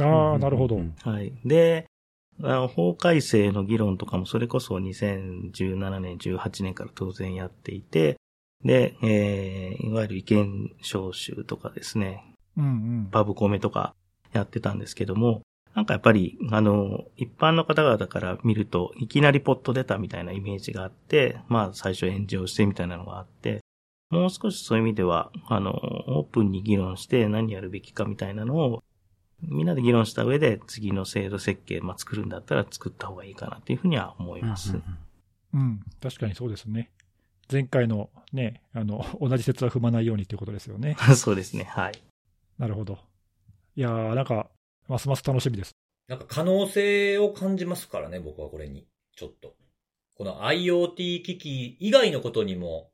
[0.00, 0.76] ああ、なるほど。
[0.76, 1.32] うんはい。
[1.44, 1.86] で、
[2.42, 8.16] あの法改正の議論とかもそれこそ2017年、18年から当然やっていて、
[8.64, 12.24] で、えー、いわゆる意見招集とかですね、
[12.56, 13.08] うんうん。
[13.10, 13.94] パブコメとか
[14.32, 15.42] やってたんですけども、
[15.74, 23.60] なんかやっぱり、あの、一般の方々から見ると、いきなりポット出たみたいなイメージがあって、まあ最初炎上してみたいなのがあって、
[24.10, 28.82] もう少しそういう意味では、あの、オープンに議論して何やるべきかみたいなのを、
[29.42, 34.72] みんなで議論した上で次の制度設計、まあ作るんだったら作った方がいいかなっていうふうには思います。
[34.72, 34.98] うんうん
[35.54, 36.90] うん、確かにそうですね。
[37.50, 40.96] 前回のね、あの、同じ説は踏まないようにということですよね。
[41.16, 41.94] そうですね、はい。
[42.58, 42.98] なるほど。
[43.76, 44.50] いやー、なんか、
[44.88, 45.74] ますます楽しみです。
[46.08, 48.86] なんか可能性を感じますからね、僕はこれに。
[49.14, 49.54] ちょっと。
[50.14, 52.90] この IoT 機器以外のことにも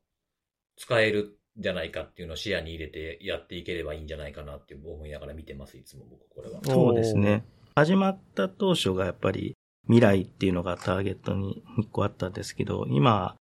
[0.77, 6.59] 使えるんじゃないかっていうのを視野に入れてやっていければいいんじゃないかなって思いながら見てます、いつも僕これは。
[6.63, 7.43] そうですね。
[7.75, 9.55] 始まった当初がやっぱり
[9.85, 13.35] 未来っていうのがターゲットに一個あったんですけど、今、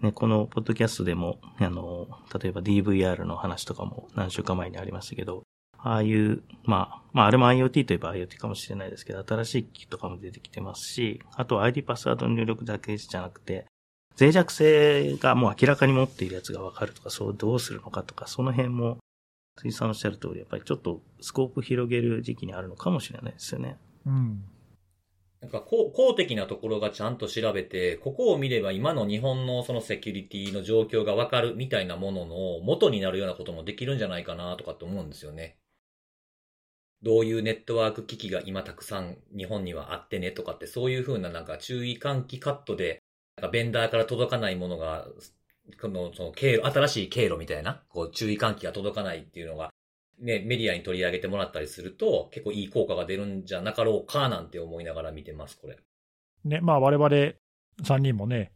[0.00, 2.06] ね、このポッドキャストでも、あの、
[2.40, 5.42] 例えば DVR の話とかも何週間前にありましたけど、
[5.78, 13.66] ああいう、まあ、まああれも IoT といえば IoT かもしれないですけど、新しい機器とかも出てきてますし、あと ID パスワードの入力だけじゃなくて、
[14.18, 18.98] 脆弱性がもう明らかに持っているやつがわかるとか、そうどうするのかとか、その辺も、
[19.56, 23.76] 辻さんおっしゃる通り、やっぱりちょっとスコープ広げる時期にあるのかもしれないですよね。
[24.06, 24.44] うん。
[25.40, 35.58] なんか公公的なところがちゃんと調べて、ここを見れば今の日本のそのセキュリティの状況がわかるみたいなものの元になるようなこともできるんじゃないかなとかって思うんですよね。
[37.02, 43.00] どういうネットワーク機器が今たくさん日本にはあってねとかってそういう風ななんか注意喚起カットで、
[43.38, 45.06] なんかベンダーから届かないものが、
[45.80, 49.72] このその経路、新しい経路みたいな、こう注意喚起が届かないっていうのが、
[50.18, 55.78] ね、メディアに取り上げてもらったりすると、結構いい効果が出るんじゃなかろうかなんて思いながら見てます、これ。
[56.44, 58.50] ね、まあ我々3人もね、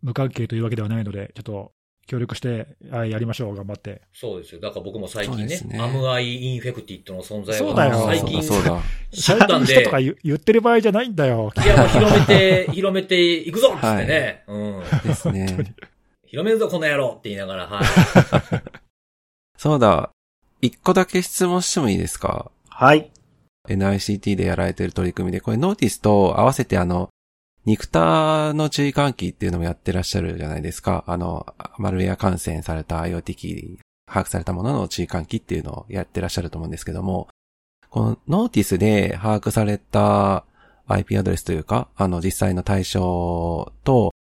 [0.00, 1.72] 無関係というわけではないので、ちょっと
[2.06, 4.02] 協力して、はい、やりましょう、頑張って。
[4.12, 4.60] そうですよ。
[4.60, 8.82] だから僕も最近ね、そうですね am I infected の存在をそうだよ最近、そうだそうだ。
[9.12, 11.52] 知ったんで人とか言言ってる場合じゃないんだよ。
[11.56, 14.82] いやもう広めて、広めていくぞっつってね、うん。
[15.04, 15.74] ですね。
[16.26, 17.84] 広めるぞ、この野郎って言いながら、はい。
[19.56, 20.10] そうだ。
[20.60, 22.50] 一個だけ質問してもいいですか？
[22.68, 23.10] はい。
[23.68, 27.08] NICT でやられてる取り組みで、これノーティスと合わせてあの、
[27.66, 31.04] 肉体の注意喚起っていうのもやってらっしゃるじゃないですか。
[31.06, 31.46] あの、
[31.78, 37.28] マルウェア感染された IoT 機、把握されたものの注意喚起っていうのをやってらっしゃると思うんですけども、
[37.88, 40.44] このノーティスで把握された
[40.88, 44.12] IP アドレスというか、あの実際の対象と、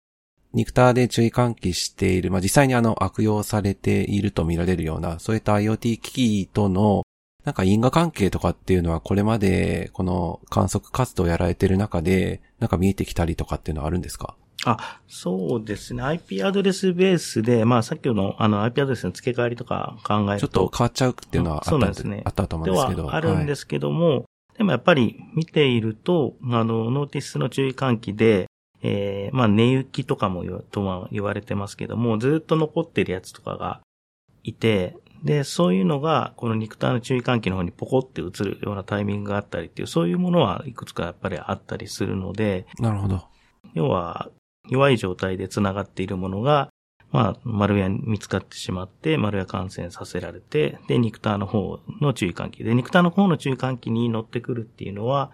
[0.53, 7.03] ニクターで注意喚起している、まあ、実際にあの悪用されていると見られるような、そういった IoT 機器との
[7.43, 14.35] なんか因果関係とかっていうのはこれまでこの観測活動をやられてる中で、なんか見えてきたりとかっていうのはあるんですか？
[14.65, 16.03] あ、そうですね。
[16.03, 20.47] IP アドレスベースで、まあさっきのあの IP アドレスの付け替えりとか考えると。
[20.47, 23.05] ちょっと変わっちゃうっていうのはあったそうなんですねあったと思うでんですけど。
[23.07, 24.25] はあるんですすけども、
[24.57, 28.47] でもやっぱり見ていると、あの、ノーティスの注意喚起で、
[28.81, 33.81] えー、まあ、値行きとかもとは言われてますけども、ずっと残ってるやつとかが
[34.43, 43.23] いて、で、そういうのが、この肉体の注意喚起の方にポコって映るようなタイミングがあったりっていう、そういうものはいくつかやっぱりあったりするので、なるほど。
[43.73, 44.29] 要は、
[44.69, 46.69] 弱い状態で繋がっているものが、
[47.11, 52.63] まあ、マルウェアに見つかってしまって、マルウェア感染させられて、で、ニクターの方の注意喚起。
[52.63, 55.31] で、ニクターの方の注意喚起に乗ってくるっていうのは、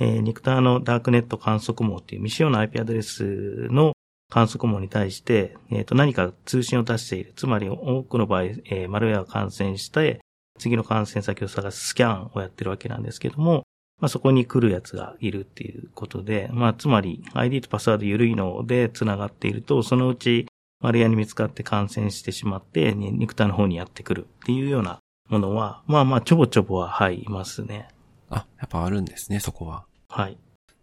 [0.00, 3.92] えーニクターのダークネット観測網っていう未使用の IP アドレスの
[4.30, 7.32] 観測網に対して、えっ、と、何か通信を出している。
[7.34, 10.20] つまり、多くの場合、えーマルウェアを感染して、
[10.58, 13.64] 次の感染先を探すスキャンをやってるわけなんですけども、
[14.00, 20.46] まあ、そこに来るやつがいるっていうことで、まあ、つまり ID とパスワード緩いので繋がっていると、そのうち
[20.80, 27.88] マルヤに見つかって感染してしまって、ね肉体の方にやってくるっていうようなものは、まあまあ、ちょぼちょぼは、はい、いますね。
[28.30, 29.84] あ、やっぱあるんですね、そこは。
[30.08, 30.38] はい。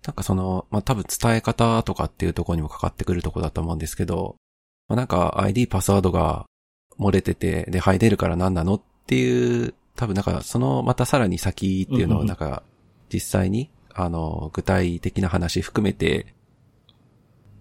[0.06, 4.36] なんかその、まあ、多分伝え方とかっていうところにもかかってくるところだと思うんですけど、
[4.88, 6.46] まあ、なんか ID パスワードが
[7.00, 12.64] 漏れてて、で、入れるから何なのっていう、多分なんかそのまたさらに先っていうのをなんか
[13.12, 16.34] 実際に、あの、具体的な話含めて、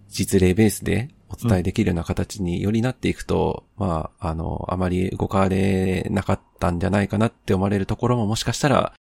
[0.08, 8.94] 実例ベースでお伝えできるような形によりなっていくと、まあ、あの、あまり動かれなかったんじゃないかなって思われるところももしかしたら、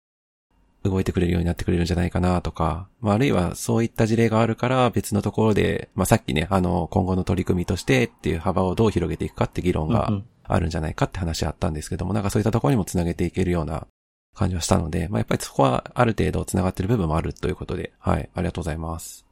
[0.84, 10.10] 動いてくれるようになってくれるんじゃないかなとか、まあ、あるいはそういった事例があるから別のところで、まあ、さっきね、あの、今後の取り組みとしてっていう幅をどう広げていくかって議論が
[10.44, 13.86] あるんじゃないかって話あったんですけども、なんかそういったところにもつなげていけるような
[14.34, 19.24] 感じはしたので、まあ、やっぱりそこはある程度繋がってる部分もあるということで、はい、ありがとうございます。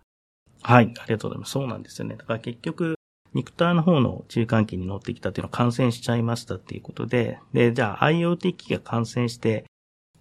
[0.62, 1.52] はい、ありがとうございます。
[1.52, 2.16] そうなんですよね。
[2.16, 2.96] だから結局、
[3.32, 9.64] ニクターの方の中間期に乗ってきたっていうのは感染しちゃいましたっていうことで、で、じゃあ IoT 機器が感染して、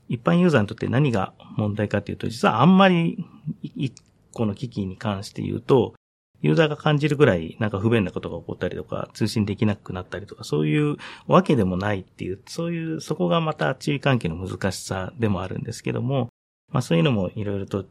[0.10, 3.24] 一般ユーザーにとって何が問題かっていうと、実はあんまり
[3.62, 3.93] 一
[4.34, 5.93] 個の機器に関して言うと、
[6.41, 16.30] ユーザーが感じるぐらいなんか不便なことが起こったりとか、通信できなくなったりとか、そういうわけでもないっていう、そういう、そこがまた注意喚起の難しさでもあるんですけども、
[16.72, 17.86] まあそういうのもいろいろと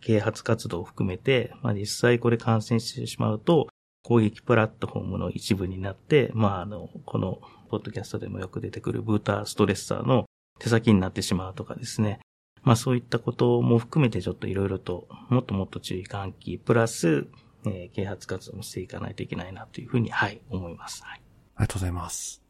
[0.00, 3.68] 啓発活動を含めて、まあ実際これ感染してしまうと、
[4.02, 10.26] 攻撃プラットフォームの一部になって、まああの、この、ポッドキャストでもよく出てくるブーターストレッサーの
[10.58, 12.20] 手先になってしまうとかですね。
[12.62, 17.26] まあそういったことも含めてちょっといろいろと、もっともっと注意喚起、プラス、
[17.64, 21.02] えー啓発活動もしていかないといけないなというふうに、はい、思います。
[21.04, 21.20] はい。
[21.56, 22.42] ありがとうございます。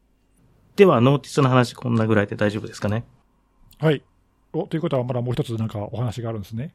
[0.77, 3.05] では、ノーティスの話こんなぐらいで大丈夫ですかね
[3.79, 4.03] はい。
[4.53, 6.75] お、ということはまだもう一つなんかお話があるんですね。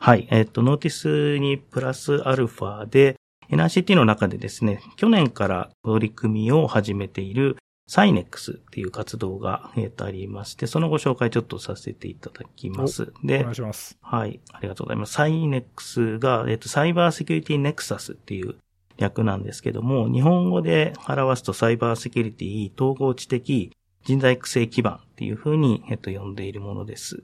[0.00, 0.26] はい。
[0.30, 3.16] えっ、と、ノーティスにプラスアルファで、
[3.50, 7.56] NRCT の中でですね、去年から取り組みを始めている
[7.92, 13.12] サイネックスっていう活動が、えっ、と、ありまして、そのご紹介ちょっとさせていただきます。
[13.22, 13.98] おで願い、します。
[14.00, 14.40] はい。
[14.50, 15.12] ありがとうございます。
[15.12, 18.54] サイネックスが、えっ、と、サイバーセキュリティネクサスっていう
[18.96, 23.70] 略なんですけども、日本語で表すとサイバーセキュリティ統合知的
[24.04, 27.22] 人材育成基盤っていうふうに、えっ、と、呼んでいるものです。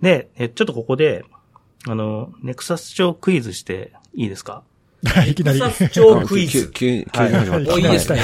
[0.00, 1.26] で、えちょっとここで、
[1.86, 4.62] あの、ネクサス上クイズしていいですか？
[5.28, 5.58] いきなり。
[5.58, 6.70] サス超クイズ。
[6.72, 8.20] 急、急、急に始まっ いいですね。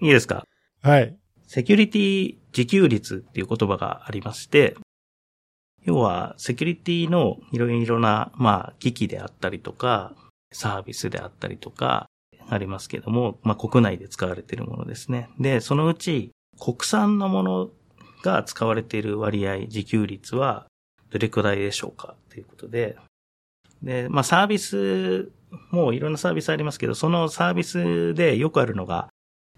[0.00, 0.46] いいですか？
[0.84, 1.16] はい。
[1.46, 4.76] セキュリティ自給率っていう言葉がありまして、
[5.82, 10.12] 要は、セキュリティのいろいろな、まあ、機器であったりとか、
[10.52, 12.04] サービスであったりとか、
[12.50, 15.30] ありますけども、まあ、国内で使われているものですね。
[15.40, 17.70] で、そのうち、国産のもの
[18.22, 20.66] が使われている割合、自給率は、
[21.08, 22.98] どれくらいでしょうかということで、
[23.82, 25.32] で、まあ、サービス、
[25.70, 29.08] もういろんなサービスありますけど、そのサービスでよくあるのが、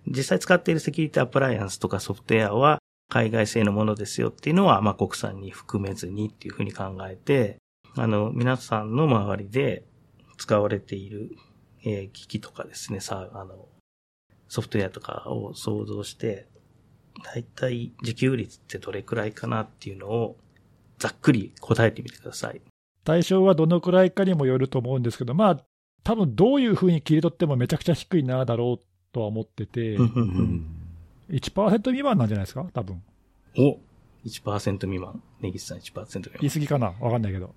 [0.06, 7.58] 実際使っているセキュリティアプライアンスとかソフトウェアは海外製のものですよっていうのは、まあ、国産に含めずにっていうふうに考えて、
[7.96, 9.84] あの、皆さんの周りで
[10.38, 11.30] 使われている、
[11.84, 13.68] えー機器とかですね、さ、あの、
[14.48, 16.46] ソフトウェアとかを想像して、
[17.24, 20.36] だいたい自給率ってどれくらいかなっていうのを、
[20.98, 22.60] ざっくり答えてみてください。
[23.04, 25.64] 対象はどのくらいかにもよると思うんですけど、まあ、
[26.02, 30.26] 多分どういうふうに切り取ってもめちゃくちゃ低いなだろうとは思ってて、うんうんううん
[30.56, 30.66] ん。
[31.30, 33.02] 1%未満なんじゃないですか、多分
[33.56, 33.78] お
[34.26, 35.22] !1% 未満。
[35.40, 36.38] ネギスさん1%未満。
[36.40, 36.92] 言い過ぎかな？
[37.00, 37.54] わかんないけど。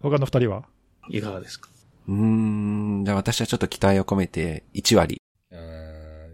[0.00, 0.64] 他の二人は？
[1.10, 1.68] いかがですか？
[2.08, 3.04] うーん。
[3.04, 5.20] じゃあ私はちょっと期待を込めて1割。
[5.50, 5.58] うー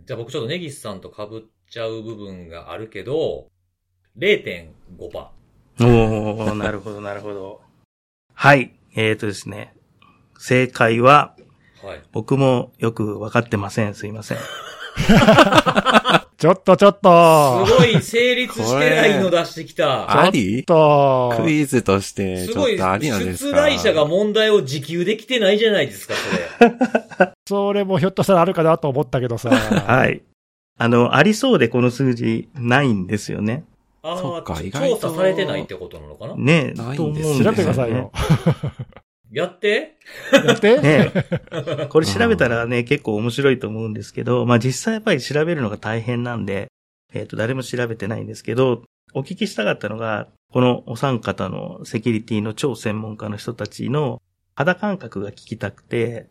[0.01, 3.49] んじゃあ僕ちょっとネギスさんと被っちゃう部分があるけど、
[4.17, 5.29] 0.5%。
[5.81, 7.61] おー、なるほど、なるほど。
[8.33, 8.75] はい。
[8.95, 9.75] えーとですね。
[10.38, 11.35] 正解は、
[11.83, 12.03] はい。
[12.12, 13.95] 僕もよくわかってません。
[13.95, 14.38] すいません。
[16.38, 20.25] ちょっとちょっとすごい成立してないの出してきた。
[20.25, 20.64] あり？
[20.64, 27.33] ちょっとクイズとして、すごい、ちょっとありなんです出か題者が問題を自給できてないじゃないですか、それ。
[27.49, 29.51] それもひょっとしたらあるかなと思ったけどさ。
[29.51, 30.23] はい。
[30.79, 33.64] あの、ありそうでこの数字ないんですよね。
[34.03, 36.37] あそっかあ、意外と調査されてないってことなのかな？
[36.37, 37.45] ねないんですよ、ね。
[37.45, 38.12] 調べてくださいよ。
[39.31, 39.97] やって？
[40.33, 41.12] やって、ね
[41.91, 46.69] これ調べたらね、結構面白いと思うんですけど、まあ実際やっぱり調べるのが大変なんで、
[47.12, 48.83] えっ、と、誰も調べてないんですけど、
[49.14, 54.23] お聞きしたかったのが、このお三方のセキュリティの超専門家の人たちの
[54.55, 56.29] 肌感覚が聞きたくて、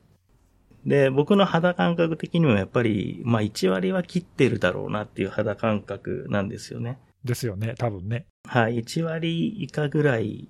[0.86, 7.00] で、僕の肌感覚的にもやっぱり、まあ1割は切ってるだろうなっていう肌感覚なんですよね。
[7.24, 8.26] ですよね、多分ね。
[8.48, 10.48] はい、1割以下ぐらい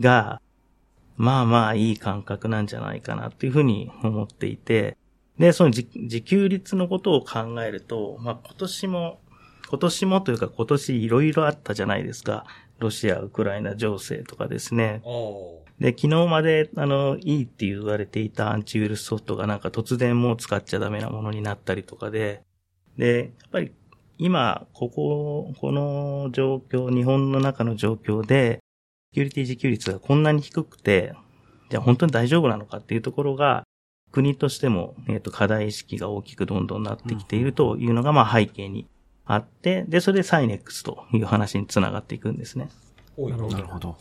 [0.00, 0.40] が、
[1.18, 4.96] まあまあいい感覚なんじゃないかなっていうふうに思っていて、
[5.38, 9.20] で、その自自給率のことを考えると、まあ今年も、
[9.68, 12.46] 今年もというか今年いろいろあったじゃないですか。
[12.78, 15.02] ロシア、ウクライナ情勢とかですね。
[15.80, 22.42] で、昨日まで、あの、いいって言われていたアンチウイルスソフトがなんか突然もう使っちゃダメなものになったりとかで、
[22.96, 23.72] で、やっぱり
[24.18, 28.67] 今、ここ、この状況、日本の中の状況で、セ
[29.18, 31.12] キュリティ自給率がこんなに低くて、
[31.70, 33.64] じゃあ本当に大丈夫なのかっていうところが、
[34.12, 38.86] 国としても、えっ、と、課題意識が大きくどんどんなってきているというのが、まあ背景に
[39.26, 42.68] あって、で、それでサイネックスという話につながっていくんですね。
[43.18, 43.96] なるほどなるほど。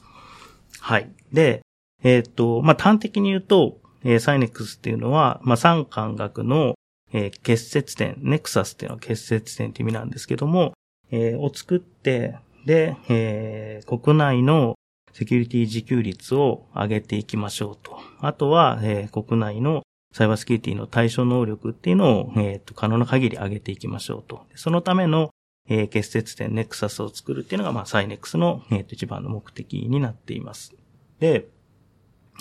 [0.80, 1.10] はい。
[1.34, 1.62] で、
[2.04, 6.76] えっ、と、まあ、端的に言うと、えーサイネックスっていうのは、まあ、三感学の、
[7.12, 10.74] えー結節点、ネクサスっていうのは結節点って意味なんですけども、
[11.10, 12.38] えーを作って、
[12.68, 14.76] で、えー、国内の
[15.18, 18.00] セキュリティ自給率を上げていきましょうと。
[18.20, 19.82] あとは、えー、国内の
[20.14, 24.46] サイバーセキュリティの対処能力っていうのを、えー、と可能な限り上げていきましょうと。
[24.54, 25.32] そのための、
[25.68, 30.76] えー、結節点ネクサスを作るっていうのが、まあ、サイネックスの、えー、と一番の目的になっています。
[31.20, 31.48] で、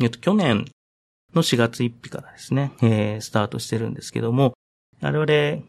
[0.02, 0.66] えっ、と、去年
[1.34, 4.52] の4月1日からですね、えー、スタートしてるんですけども、
[5.00, 5.24] 我々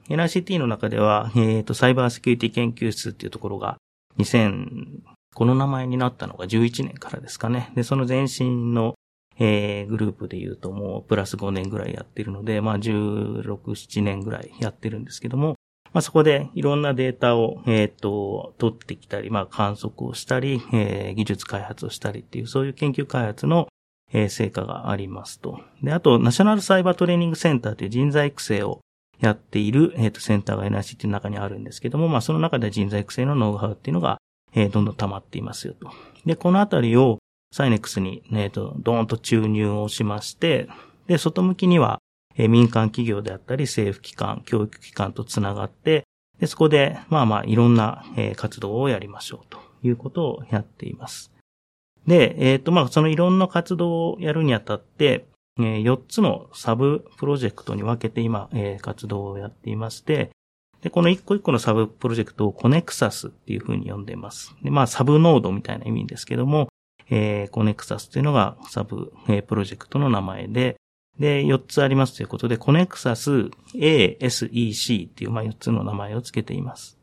[0.09, 3.77] NICT の中では、えっ、と、サイバーセキュリティ研究室っていうところが、
[4.17, 4.99] 2000、
[5.37, 7.71] この名前になったのが11年からですかね。
[7.75, 8.95] で、その前身の、
[9.37, 15.49] えー、グループで言うともうプラス5年ぐらいやってるので、まあ16、7年ぐらいやってるんですけども、
[15.93, 23.67] まあそこでいろんなデータを、えっ、ー、と、取ってきたり、まあ観測をしたり、えー、技術開発をしたりっていう、そういう研究開発の、
[24.11, 25.59] えー、成果がありますと。
[25.83, 28.79] で、あと、ナショナルサイバートレーニングセンターという人材育成を
[29.19, 34.17] やっている、えっ、ー、と、センターが NICT の中にあるんですけども、まあその中で人材育成のノウハウっていうのが、
[34.57, 35.91] えー、どんどん溜まっていますよと。
[36.25, 37.19] で、このあたりを
[37.53, 40.67] サイネックスに、えっ、と、ドーンと注入をしまして、
[41.05, 41.99] で、外向きには、
[42.35, 46.03] えー、民間企業であったり、政府機関、教育機関とつながって、
[46.39, 51.31] で、そこで、まあまあ、いろんな、えー、活動をやりましょうということをやっています。
[52.07, 55.27] で、えっ、ー、と、まあ、そのいろんな活動をやるにあたって、
[55.59, 60.31] えー、4つのサブプロジェクトに分けて今、えー、活動をやっていまして、
[60.81, 64.55] で、この一個一個のサブプロジェクトを Co-Nexus っていうふうに呼んでいます。
[64.63, 66.69] で、まあ、サブノードみたいな意味ですけども、
[67.09, 70.77] えー、 Co-Nexus っていうのがサブ、えー、プロジェクトの名前で、
[71.19, 76.97] で、4つありますということで、コネクサス A, S, E, C っていう、まあ、4つの名前を付けています。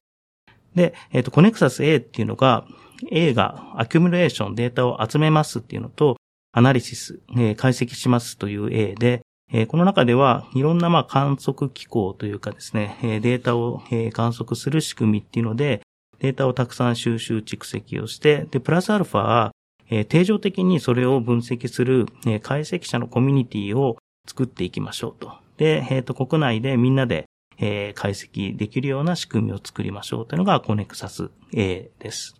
[0.75, 2.65] で、えっ、ー、と、 Co-Nexus A っていうのが、
[3.11, 6.17] A が accumulation、データを集めますっていうのと、
[6.53, 9.23] アナリシス、えー、解析しますという A で、
[9.53, 15.81] え、この中ではいろんなま観測機構というかですね、え、データを、え、観測する仕組みっていうので、
[16.19, 19.51] データをたくさん収集蓄積をして、で、プラスアルファ、
[19.91, 25.33] え、定常的にそれを分析する、え、解析者のコミュニティを作っていきましょうと。
[25.59, 27.27] で、えっ、と、国内でみんなで、
[27.59, 32.35] え、解析できるような仕組みを作りましょうというのがコネクサス A です。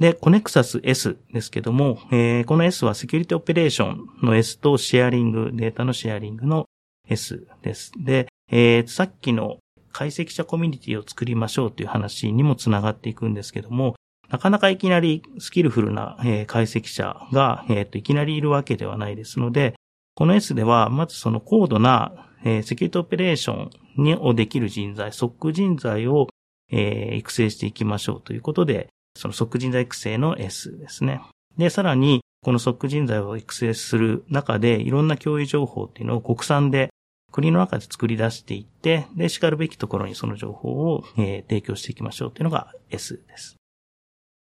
[0.00, 6.66] で、コネクサス S ですけども、えー、この S はセキュリティオペレーションの S とシェアリング、データのシェアリングの
[7.08, 7.92] S です。
[7.98, 9.58] で、えー、さっきの
[9.92, 13.96] 解析者コミュニティを作りましょうという話にもつながっていくんですけども、
[14.30, 19.74] なかなかいきなりスキルフルな、えー、解析者が、えーと、いきなりいるわけではないですので、
[20.14, 22.12] この S では、まずその高度な、
[22.44, 26.28] えー、セキュリティオペレーションにをできる人材、即人材を、
[26.70, 28.88] えー、育成していきましょうということで、
[29.18, 31.20] その即人材育成の S ですね。
[31.56, 36.90] で、さらに、この即人材を育成する中で、いろんな教育情報っていうのを国産で、
[37.32, 43.56] 国の中で作り出していって、で、叱るべきところにその情報を、えー、提供していきましょうっていうのが S です。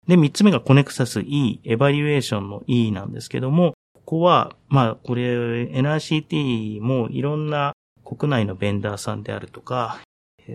[0.06, 7.72] で、三つ目がコネクサス E、エバリュエーションの E なんですけども、ここは、まあ、これ、NRCT もいろんな
[8.04, 10.00] 国内のベンダーさんであるとか、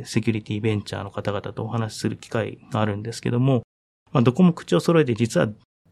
[0.06, 3.64] セキュリティベンチャーの方々とお話しする機会があるんですけども、
[4.16, 5.50] まあ、どこも口を揃えて実は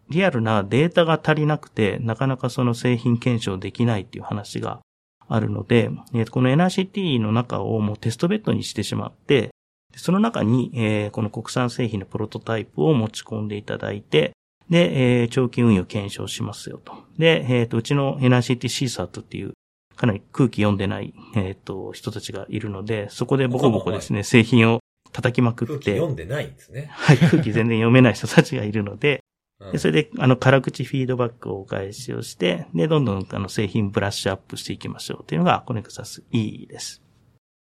[0.09, 4.79] リアルなデータが足りなくて、なかなかその製品検証できないっていう話が
[5.27, 5.89] あるので、
[6.31, 9.49] この NRCT の中をもうテストベッドにしてしまって、
[9.97, 14.31] その中に、えこの国産製品のプロトタイプを持ち込んでいただいて、
[14.69, 16.93] で、え長期運用検証しますよと。
[17.17, 19.51] で、えっ、と、うちの NRCT CSAT っていう、
[19.97, 24.79] かなり空気読んでない、えっ、と、人たちがいるので、そこでボコボコですね、製品を
[25.13, 25.73] 叩きまくって。
[25.73, 26.89] 空気読んでないんですね。
[26.91, 29.23] はい、空気全然読めない人たちがいるので、
[29.71, 37.01] でそれで、あの、辛口フィードバックをお返しをして、で、どんどん、あの、製品ブラッシュアップしていきましょうというのが、コネクサス E です。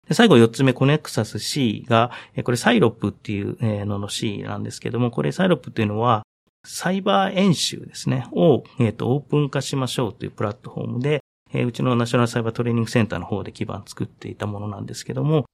[0.08, 2.12] で最後四つ目、コネクサス C が、
[2.44, 6.24] これサイロップっていうのの C なんですけども、これサイロップっていうのは、
[6.66, 11.20] サイバー演習ですね、を、えっ、と、オープン化しましょうというプラットフォームで、
[11.54, 15.46] えうちのナショナルサイバートレーニングセンターの方で基盤作っていたものなんですけども、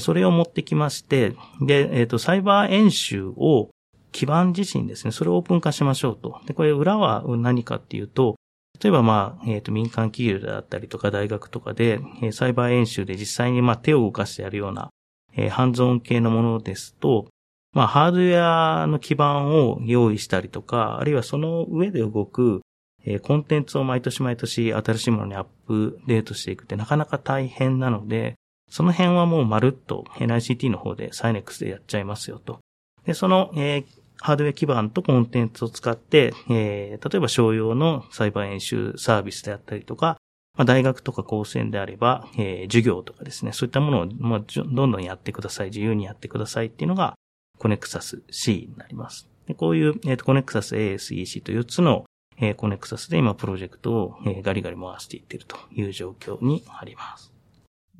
[0.00, 3.70] それを持ってきまして、で、えっ、ー、と、サイバー演習を
[4.12, 6.40] 基盤自身ですね、それをオープン化しましょうと。
[6.46, 8.36] で、これ裏は何かっていうと、
[8.82, 14.90] 例えばまあ、えっ、ー、と、民間企業であったりとか大学とかで、えサイバー演習で実際にまあ手を動かしてやるような、
[15.34, 17.26] え、ハンズオン系のものですと、
[17.72, 22.62] まあ、ハードウェアの基盤を用意したりとか、あるいはその上で動く、
[23.04, 28.34] え、コンテンツを毎年毎年新しいものにアップデートしていくってなかなか大変なので、
[28.68, 32.60] その辺はもうまるっと NICT の方でサイネックスでやっちゃいますよと。
[33.04, 33.84] で、その、えー、
[34.20, 40.18] ハードウェア基盤とコンテンツを使って、えー、例えば商用のサイバー演習サービスであったりとか、
[40.56, 47.14] まあ、大学とか高専であれば、えー、授業とかですね、そういったものを、まあ、どんどんやってください、自由にやってくださいっていうのが、
[47.58, 49.28] コネクサス C になります。
[49.46, 52.04] でこういう、えっ、と、コネクサス ASEC という4つの、
[52.40, 57.32] えー、コネクサスで今プロジェクトを、えー、ガリガリ回していっているという状況にあります。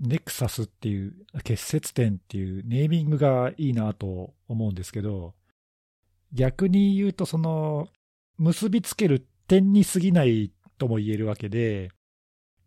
[0.00, 5.34] ネクサスっていう、結節点っていうネーミングがいいなと思うんですけど、
[6.32, 7.88] 逆に言うと、その、
[8.36, 11.90] 結びつける点に過ぎないとも言えるわけで、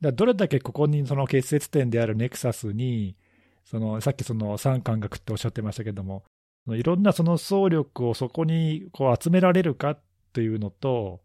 [0.02, 3.16] どれだけここにその結節点であるネクサスに、
[3.64, 6.24] そのさっきその三感覚っておっしゃってましたけども、
[6.70, 10.00] いろんなその総力をそこにこう集められるかっ
[10.34, 11.22] ていうのと、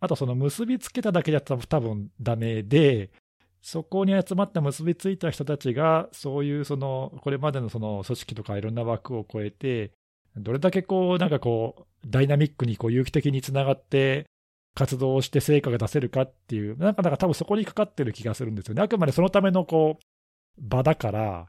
[0.00, 3.10] あとその結びつけただけじゃ多分ダメで、
[3.64, 9.90] そこに集まった結びついた人たちが、そういうその、これまでのその組織とかいろんな枠を超えて、
[10.36, 14.26] どれだけこう、なんかこう、ダイナミックにこう有機的につながって
[14.74, 18.82] 活動して成果が出せるかっていう、なんかなんか多分そこにかかってる気がするんですよね。
[18.82, 20.04] あくまでそのためのこう、
[20.58, 21.46] 場だから、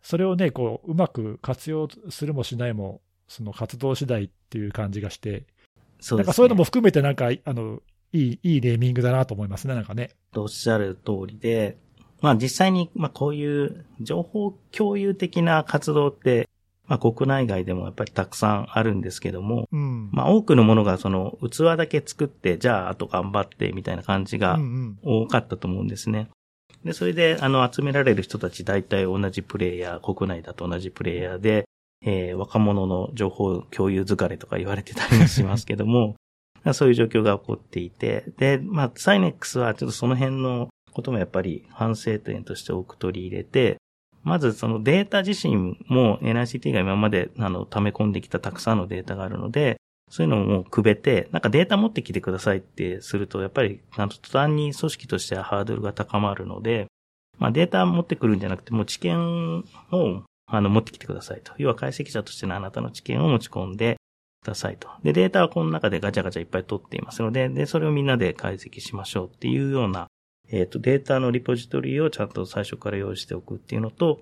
[0.00, 5.44] それをね、こう、うまく活用するもしないも、その活動次第っていう感じがして、
[6.00, 7.82] そう、ね、なんかそういうのも含めてなんか、あの、
[8.12, 10.10] いい、いいネーミングだなと思いますね、なんかね。
[10.36, 11.78] おっしゃる通りで、
[12.20, 16.48] まあ実際に、まあこういう情報共有的な活動って、
[16.86, 24.58] まあ国内外でもやっぱりたくさんあるんですけども、うん、まあ多くのものがその器だけ作って、じゃああと頑張ってみたいな感じが
[25.02, 26.18] 多かったと思うんですね。
[26.18, 26.26] うん
[26.82, 31.66] うん、で、それであの集められる人たち大体同じプレイヤー、国内だと同じプレイヤーで、
[32.04, 36.16] えー、若者の情報共有疲れとか言われてたりもしますけども、
[36.72, 43.78] そういう状況が起こっていて、で、まあ、サイネックスはちょっとその辺のこともやっぱり反省点として多く取り入れて、
[44.22, 49.78] まずそのデータ自身も NICT が今まであの溜め込んできたたくさんのデータがあるので、
[50.10, 56.86] そういうのもくべて、なんかデータ持ってきてくださいってすると、やっぱり、あの、途端に組織としてはハードルが高まるので、
[57.38, 61.54] まあデータ持ってくるんじゃなくて、もう知見を、あの、持ってきてくださいと。
[61.56, 63.96] 要は解析者としてのあなたの知見を持ち込んで、
[64.44, 64.88] ださいと。
[65.02, 70.08] で、データはこの中でガチャガチャいっぱい取っていますので、で、それをみんなで解析しましょうっていうような、
[70.50, 74.20] えっ、ー、と、データのリポジトリをちゃんと最初から用意しておくっていうのと、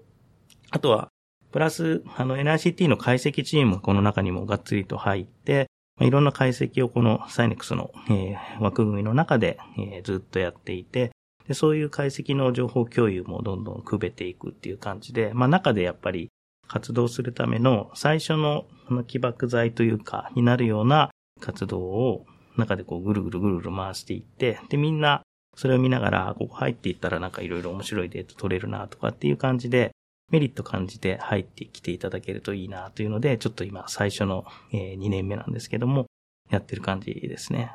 [0.71, 1.09] あとは、
[1.51, 5.67] プラス、あの、NICT の解析チームがこの中にもがっつりと入って、
[5.97, 11.11] まあ、いろんな解析をこのサイネックスの、えー、枠組みの中で、えー、ずっとやっていて、
[11.49, 16.29] で、そういう解析の情報共有もどんどんくべていくっていう感じで、まあ中でやっぱり
[16.71, 18.65] 活動するための最初の
[19.09, 21.11] 起爆剤というか、になるような
[21.41, 25.23] 活動を中でこうぐるぐるぐるぐる回していって、で、みんな
[25.57, 29.91] それを見ながら、ここ入っていったらなんかいろいろ面白いデータ取れるなとかっていう感じで、
[30.31, 36.07] メリット感じて入ってきていただけるといいなというので、ちょっと今最初の2年目なんですけども、
[36.51, 37.73] やってる感じですね。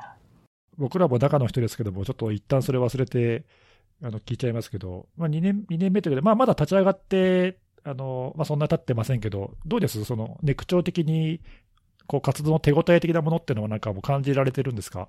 [0.78, 3.44] 僕らも中の人ですけども、ちょっと一旦それ忘れて、
[4.02, 7.58] あの、聞いちゃいますけど、まあ2年、2年目ということで、まあまだ立ち上がって
[7.88, 10.04] あのまあ、そんな経ってませんけど、どうです？
[10.04, 11.40] その、ネク長的に、
[12.08, 15.08] こう、活動の手応え的なものっていうのはなんかもう感じられてるんですか？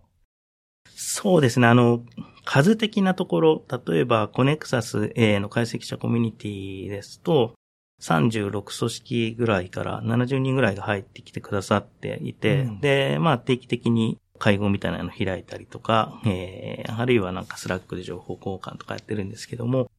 [0.95, 1.65] そうですね。
[1.65, 2.03] あの、
[2.45, 7.55] 数的なところ、例えば、 Co-Nexus A の解析者コミュニティですと、
[7.99, 19.89] 36組織ぐらいから70人ぐらいが入ってきてくださっていて、うん、で、まあ定期的に会合みたいなの開いたりとか、えー、あるいはなんかスラックで情報交換とかやってるんですけども、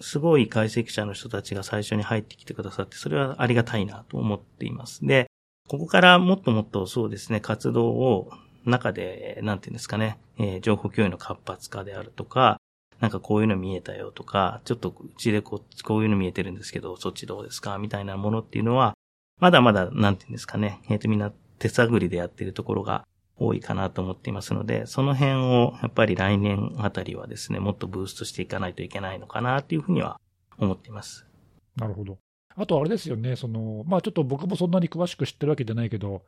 [0.00, 5.06] すごい解析者の人たちが最初に入ってきてくださって、それはありがたいなと思っています。
[5.06, 5.26] で、
[5.68, 8.30] ここからもっともっとそうですね、活動を
[8.64, 12.58] 中で、なんていうんですかね、えー、情報共有の活発化であるとか、
[12.98, 18.94] なんかこういうの見えたよとか、ちょっとうちでこうこういうの見えてるんですけど、そっちどうですかみたいなものっていうのは、
[19.38, 23.06] まだまだ、なんていうんですかね、えっ、ー、とみんな手探りでやってるところが
[23.40, 30.20] 多いかなと思っていますので、その辺をやっぱり来年あたりはですね、もっとブーストしていかないといけないのかなっていうふうには
[30.58, 31.26] 思っています。
[31.74, 32.18] なるほど。
[32.54, 36.22] あとあれですよね、その、まあちょっと僕もそんなに詳しく知ってるわけじゃないけど、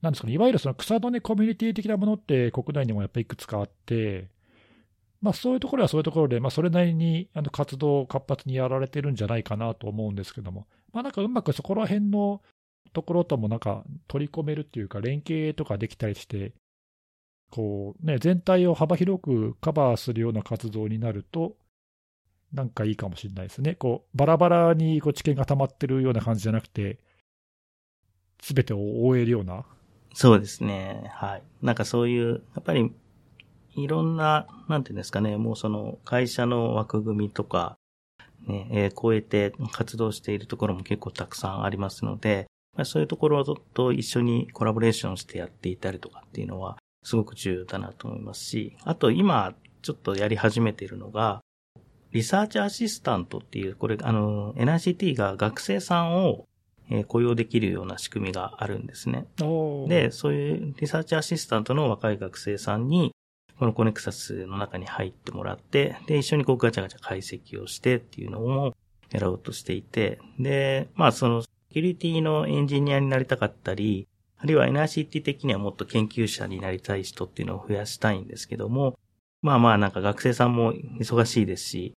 [0.00, 4.28] なんですかね、いわゆるその草の根コミュニティ的なものって国内にもやっぱりいくつかあって、
[5.20, 12.40] まあそういうところはそういうところで、まあそれなりにあの活動を活発にやられてるんじゃないかなと思うんですけども、まあなんかうまくそこら辺の
[12.98, 16.52] ところともなんか取り込めるっていうか、連携とかできたりして、
[17.48, 21.54] こうね、全体を幅広くカバーするような活動になると、
[22.52, 23.76] なんかいいかもしれないですね。
[23.76, 26.98] こう、バラバラにこう知見が溜まってるような感じじゃなくて、
[28.42, 29.64] すべてを覆えるような。
[30.12, 31.08] そうですね。
[31.14, 31.42] はい。
[31.62, 32.92] なんかそういう、やっぱり、
[33.76, 37.76] いろんな、なんていうんですかね、もうその会社の枠組みとか、
[38.48, 42.48] ね、えー、超えて活動しているところも結構たくさんありますので、
[42.84, 51.42] そういうところと一緒にコラボレーションしてやっていたりとかっていうのは、すごく重要だなと思いますし、あと今、ちょっとやり始めているのが、
[52.12, 56.46] リサーチアシスタントっていう、これ、あの、NICT が学生さんを、
[56.90, 59.26] えー雇用できるような仕組みがあるんですね。
[59.88, 63.14] で、そういうリサーチアシスタントの若い学生さんに、
[63.58, 68.74] このコネクサスの中に入ってもらって、で、一緒にこうガチャガチャ解析をしてっていうのを
[69.10, 74.08] やろうとしていて、で、まあその、セキュリティのエンジニアになりたかったり、
[74.38, 78.98] あるいは NICT 的にはもっと研究者になりたい人っていうのを増やしたいんですけども、
[79.42, 81.94] まあまあなんか学生さんも忙しいですし、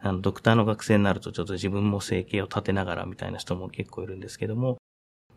[0.00, 4.78] あの、ドクターの学生になるとちょっと自分も生計を立てながらみたいな人も結構いるんですけども、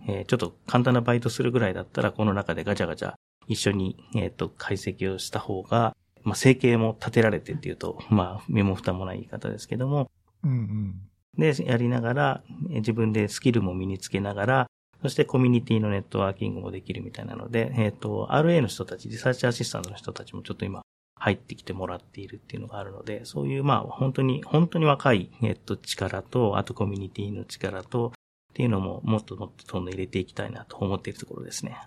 [0.07, 3.13] えーちょっと簡単なバイトするぐらいだったら、この中でガチャガチャ
[3.47, 10.11] 一緒に、えっ、と、解析をした方が、まあ、生計も立てられてっていうと、まあ、身も蓋もない言い方ですけども、
[10.43, 11.01] うんうん。
[11.38, 14.67] で、やりながら、自分でスキルも身につけながら、
[15.01, 20.81] そしてコミュニティのネットワーキングもできるみたいなので、えっ、と、RA の人たち、リサーチアシスタントの人たちもちょっと今
[21.19, 28.13] 入ってきてもらっているっていうのがあるので、そういうまあ本当に、本当に若い、えっと、力と、あとコミュニティの力と、
[28.51, 31.77] っていうのももっともっとどんどん入れていきたいなと思っているところですね。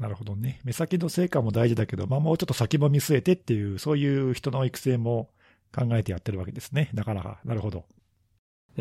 [0.00, 0.60] なるほどね。
[0.64, 5.30] 目先の成果も大事だけど、まあ、もうちょっと先も見据えてっていう、そういう人の育成も
[5.72, 6.90] 考えてやってるわけですね。
[6.94, 7.38] なかなか。
[7.44, 7.84] なるほど。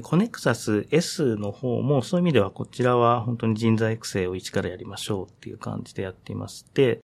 [0.02, 7.00] コネクサス S の方も、そういう意味ではこちらは本当に人材育成を一からやりましょうっていう感じでやっていまして、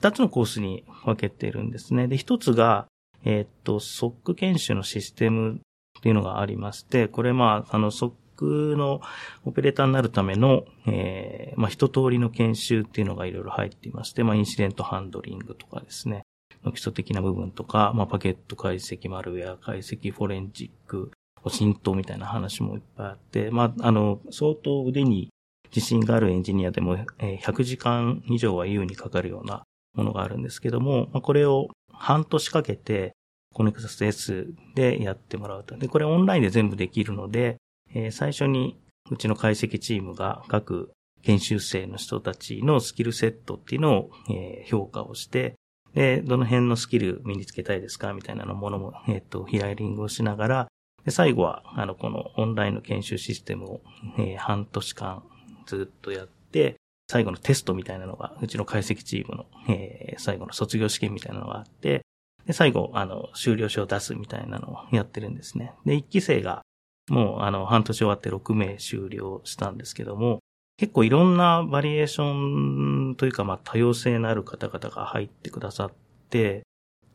[0.00, 2.06] 二つのコースに分けているんですね。
[2.06, 2.86] で、一つが、
[3.24, 5.58] えーっと、SOC 研修のシステムっ
[6.02, 9.00] ていうのがありまして、これまあ、あの、SOC の
[9.46, 16.24] オペレーターになるための、えーまあ、一通りの研修っていうのがいろいろ入っていまして、まあ、インシデントハンドリングとかですね、
[16.62, 21.10] の基礎的な部分とか、まあ、パケット解析、マルウェア解析、フォレンジック、
[21.50, 25.30] 浸透みたいな話もいっぱいあって、まあ、あの、相当腕に
[25.74, 29.64] 自信があるエンジニアでも、え100時間以上は優にかかるような
[29.94, 33.12] ものがあるんですけども、まあ、これを半年かけて、
[33.54, 35.76] コネクサス S でやってもらうと。
[35.76, 37.56] で、これオンラインで全部できるので、
[37.94, 38.76] えー最初に
[39.10, 40.90] うちの解析チームが各
[41.22, 45.54] 研修生の人たちのスキルセットっていうのを、えー評価をして、
[45.94, 50.68] で、どの辺のスキル身につけたいですかみたいなものも、えっ、と、ヒアリングをしながら、
[51.04, 53.80] で、最後は、あの、このオンラインの研修システムを、
[54.18, 55.22] えー半年間
[55.66, 56.76] ずっとやって、
[57.10, 62.02] 最後のテストみたいなのが、うちの解析チームの、えー最後の卒業試験みたいなのがあって、
[62.46, 65.72] で、最後、あの、終了証を出すみたいなのをやってるんですね。
[65.86, 66.62] で、一期生が、
[67.08, 70.40] もう、あの、半年終わって6名終了したんですけども、
[70.76, 75.92] 結構いろんなバリエーションというか、まあ、多様性のある方々が入ってくださっ
[76.28, 76.63] て、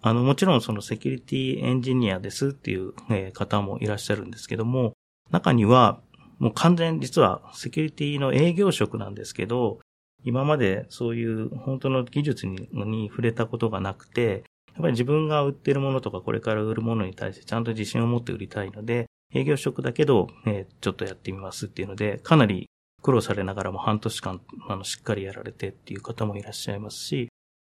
[0.02, 4.94] あの、もちろんそのセキュリティエンジニアですっていう、え方もいらっしゃるんですけども、
[5.32, 6.02] 中には、
[6.40, 9.80] もう完全実はセキュリティの営業職なんですけど、
[10.24, 14.44] 今までそういう本当の技術にに触れたことがなくて、
[14.74, 22.70] やっぱり自分が売ってるものとかこれから売るものに対してちゃんと自信を持って売りたいので、営業職だけど、えーちょっとやってみますっていうので、かなり
[23.02, 27.30] 苦労されながらも半年間、あの、しっかりやられてっていう方もいらっしゃいますし、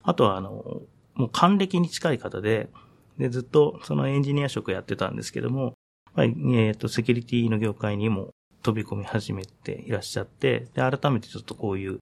[0.03, 0.80] あとは、あの、
[1.15, 2.69] もう還暦に近い方で、
[3.17, 5.73] で、ずっとそのエンジニア職やってたんですけども、
[6.13, 8.31] まあ、えっ、と、セキュリティの業界にも
[8.61, 11.99] 飛び込み始めていらっしゃって、で、改めてちょっとこういう、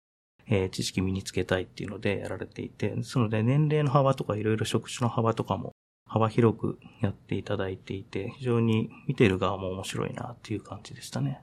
[0.48, 5.74] えー知識身につけたいっていうのでやられていて、ですので年齢の幅とかいろいろ職種の幅とかも
[6.08, 11.42] 幅広くやっていただいていて、非常に見ている側も面白いなっていう感じでしたね。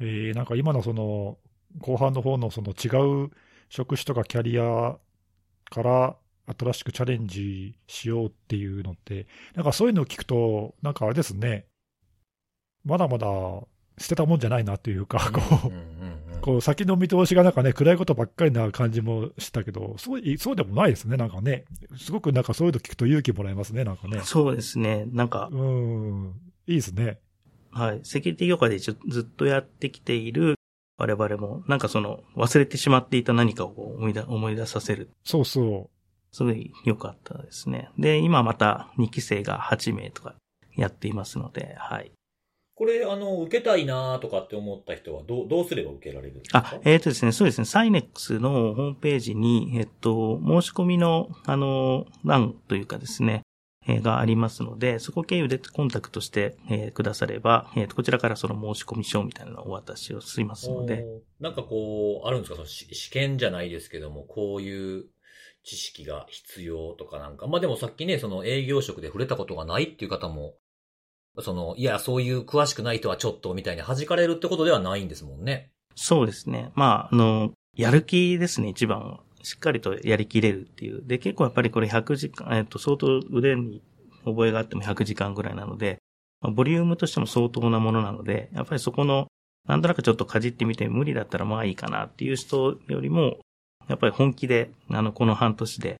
[0.00, 1.38] えーなんか今のその、
[1.78, 3.30] 後半の方のその違う
[3.68, 4.96] 職種とかキャリア
[5.70, 6.16] から
[6.58, 11.66] 新しくチャレンジしようっていうのって、なんかそういうのを聞くと、なんかあれですね、
[12.84, 13.26] まだまだ
[13.98, 15.80] 捨てたもんじゃないなっていうか、こう、うんうんう
[16.10, 21.64] んこう先の見通しがなんかね、暗いことばっかりな感じもしたけど、そういそうでもないですね、なんかね。
[21.96, 24.20] すごくなんかそういうの聞くと勇気もらえますね、なんかね。
[24.24, 25.06] そうですね。
[25.10, 26.34] なんか、うーん、
[26.66, 27.18] いいですね。
[27.70, 28.00] はい。
[28.02, 30.56] セキュリティ業界でずっとやってきている
[30.98, 35.08] 我々も、なんかその忘れてしまっていた何かを思い出思い出させる。
[35.24, 35.88] そうそ
[36.34, 37.88] すごい良かったですね。
[37.98, 40.34] で、今また2期生が8名とか
[40.76, 42.10] やっていますので、はい。
[42.76, 46.58] これ、あの、受けたいなとかって思った人は、どう、どうすれば受けられるんですか？
[46.74, 53.42] あ、えっ、とですね、そうですね、サイネックスのホームページに、えっと、申し込みの、あの、欄というかですね、
[53.86, 61.04] えーがありますので、そこ経由でコンタクトして、えーくだされば、えーとこちらからその申し込み書みたいなのをお渡しをしますので、
[61.38, 62.56] なんかこう、あるんですか？
[62.56, 65.04] そのし試験じゃないですけども、こういう
[65.64, 67.46] 知識が必要とかなんか。
[67.46, 70.54] まあでもさっきね、その営業職で触れたことがないっていう方も、
[71.40, 75.72] その、いや、そういう詳しくない人はちょっとみたいに弾かれるってことではないんですもんね。
[75.96, 76.70] そうですね。
[76.74, 79.20] まあ、あの、やる気ですね、一番は。
[79.42, 81.02] しっかりとやりきれるっていう。
[81.04, 83.82] で、結構やっぱりこれ100時間、えっと、相当腕に
[84.24, 85.98] 覚えがあっても100時間ぐらいなので、
[86.40, 89.26] まあボリュームとしても相当なものなので、やっぱりそこの
[89.66, 93.38] なんとなくちょっとかじってみて無理だったらまあいいかなっていう人よりも、
[93.88, 95.96] やっぱり本気で、あの、この半年で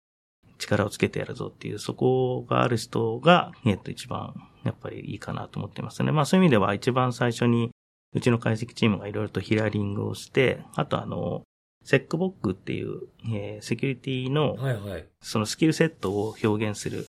[0.58, 6.12] 力をつけてやるぞっていう、そこがある人が、えっと、一番、やっぱりいいかなと思ってますね。
[6.12, 7.70] まあそういう意味では一番最初に、
[8.14, 11.42] うちの解析チームがいろいろとヒアリングをして、あとあの、
[11.84, 17.06] セックボックっていう、えー、セキュリティの、はいはい、そのスキルセットを表現する、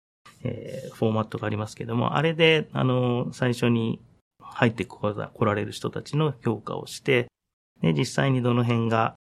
[0.44, 4.00] えー、フォーマットがありますけども、あれで、あの、最初に
[4.42, 5.14] 入ってこ
[5.44, 7.28] られる人たちの評価をして、
[7.80, 9.14] で、実際にどの辺が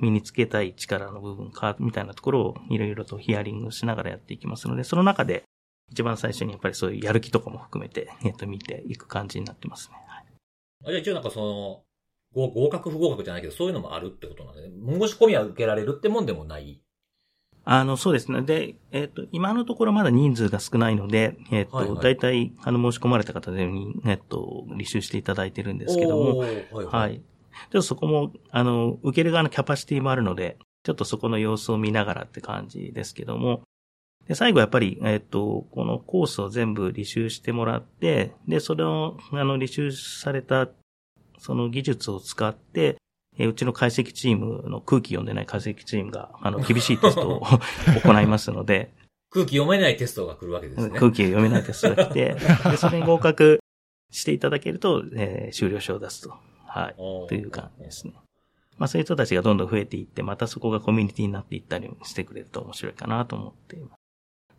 [0.00, 5.44] 身につけたい力の部分か、みたいなところをいろいろとヒアリングしながらやっていきますので、その中で
[5.90, 9.96] 一番最初にやっぱりそういうやる気とかも含めて、えっと、見ていく感じになってますね。
[10.06, 10.24] はい。
[10.86, 11.82] あじゃあ一応なんかその、
[12.34, 16.80] 合格不合格じゃないけど、そういうのもあるってことなんで、ね、申し込みは受けられるってもんでもない
[17.66, 18.42] あの、そうですね。
[18.42, 27.22] で、えっ、ー、と、今のところまだ人数が少ないので、えっ、ー、と、はいはい、大体、あの、申し込まれた方でに、えっ、と、履修していただいてるんですけども、はい、はい、はい。
[27.70, 33.62] ちょっとそこも、あの、受ける側のキャパシティもあるので、ちょっとそこの様子を見ながらって感じですけども、
[34.28, 40.68] で、最後やっぱり、えっ、と、このコースを全部履修してもらって、で、それを、あの、履修された、
[41.38, 42.96] その技術を使って、
[43.36, 47.42] えうちの解析チームの空気読んでない解析チームが、あの、厳しいテストを
[48.04, 48.92] 行いますので。
[49.30, 50.98] 空気読めないテストが来るわけですね。
[50.98, 52.36] 空気読めないテストが来て、
[52.70, 53.58] で、それに合格
[54.10, 56.34] していただけると、えー、終了証を出すと。
[56.74, 56.94] はい。
[57.28, 58.14] という感じですね。
[58.78, 63.98] まあそういう人たちがどんどん増えていって、またそこがコミュニティになっていったりしてくれると面白いかなと思っています。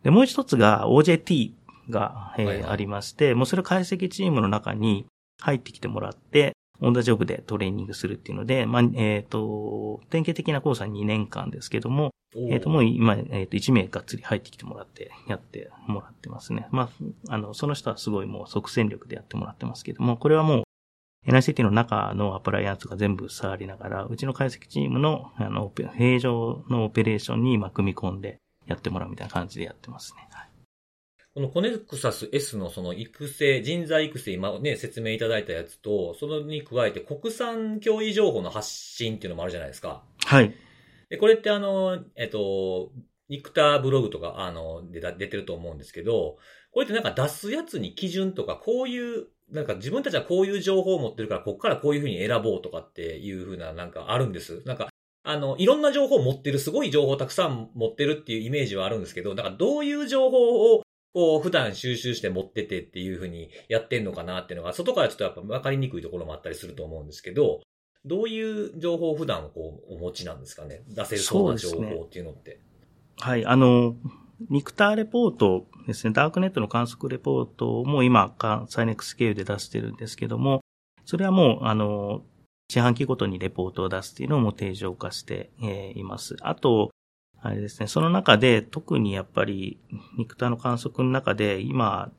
[0.02, 1.52] で、もう一つが OJT
[1.90, 5.04] が、えーはいはい、ありまして、もうそれ解析チームの中に
[5.42, 16.68] 入ってきてもらって、オンダジョブでトレーニングするっていうので、まあ、えっ、ー、と、典型的なコースは2年間ですけども、えっ、ー、と、もう今、えっ、ー、と、1名がっつり入ってきてもらって、やってもらってますね。
[16.70, 16.90] ま
[17.28, 20.62] あ、あの、その人はすごいもう即戦力でやってもらってますけども、これはもう、
[21.26, 30.26] NICT の中のアプライアンスが全部触りながら、うちの解析チームの、あの、平常のオペレーションに、ま組み込んでやってもらうみたいな感じでやってますね。
[30.30, 30.46] はい
[31.36, 40.02] このコネクサス S のその育成、人材育成、今ね、説明いただいたやつと、それに加えて国産教育情報の発信っていうのもあるじゃないですか。
[40.24, 40.54] はい。
[41.10, 42.90] で、これってあの、えっと、
[43.28, 46.38] ニクターブログとか、あの、出出てると思うんですけど、
[46.70, 54.62] これってなんか出すやつに基準とか、こういう、なんか自分たちはこういう情報を持ってるから、ここからこういうふうに選ぼうとかっていうふうな、なんかあるんです。
[54.64, 54.88] なんか、
[55.22, 60.82] あの、いろんな情報を持ってる、すごい情報をたくさん持ってるっていうイメージはあるんですけど、だからどういう情報を
[61.12, 67.62] こう、普段収集して持っててっていうふうにやってんのかなっていうのが、外からちょっとやっぱ分かりにくいところもあったりすると思うんですけど、
[68.04, 70.82] どういう情報を普段こう、お持ちなんですかね？
[70.88, 72.50] 出せるそうな情報っていうのって。
[72.50, 72.58] ね、
[73.18, 73.96] はい、あの、
[74.40, 78.34] ニクターレポートですね、ダークネットの観測レポートも今、
[78.68, 80.60] サイネックス経由で出してるんですけども、
[81.04, 82.22] それはもう、あの、
[82.68, 85.50] 四半期ごとにレポートを出すっていうのも定常化して、
[85.94, 86.36] います。
[86.42, 86.90] あと、
[87.40, 89.78] あれですね、その中で特にやっぱり、
[90.18, 92.10] 肉体の観測の中で今、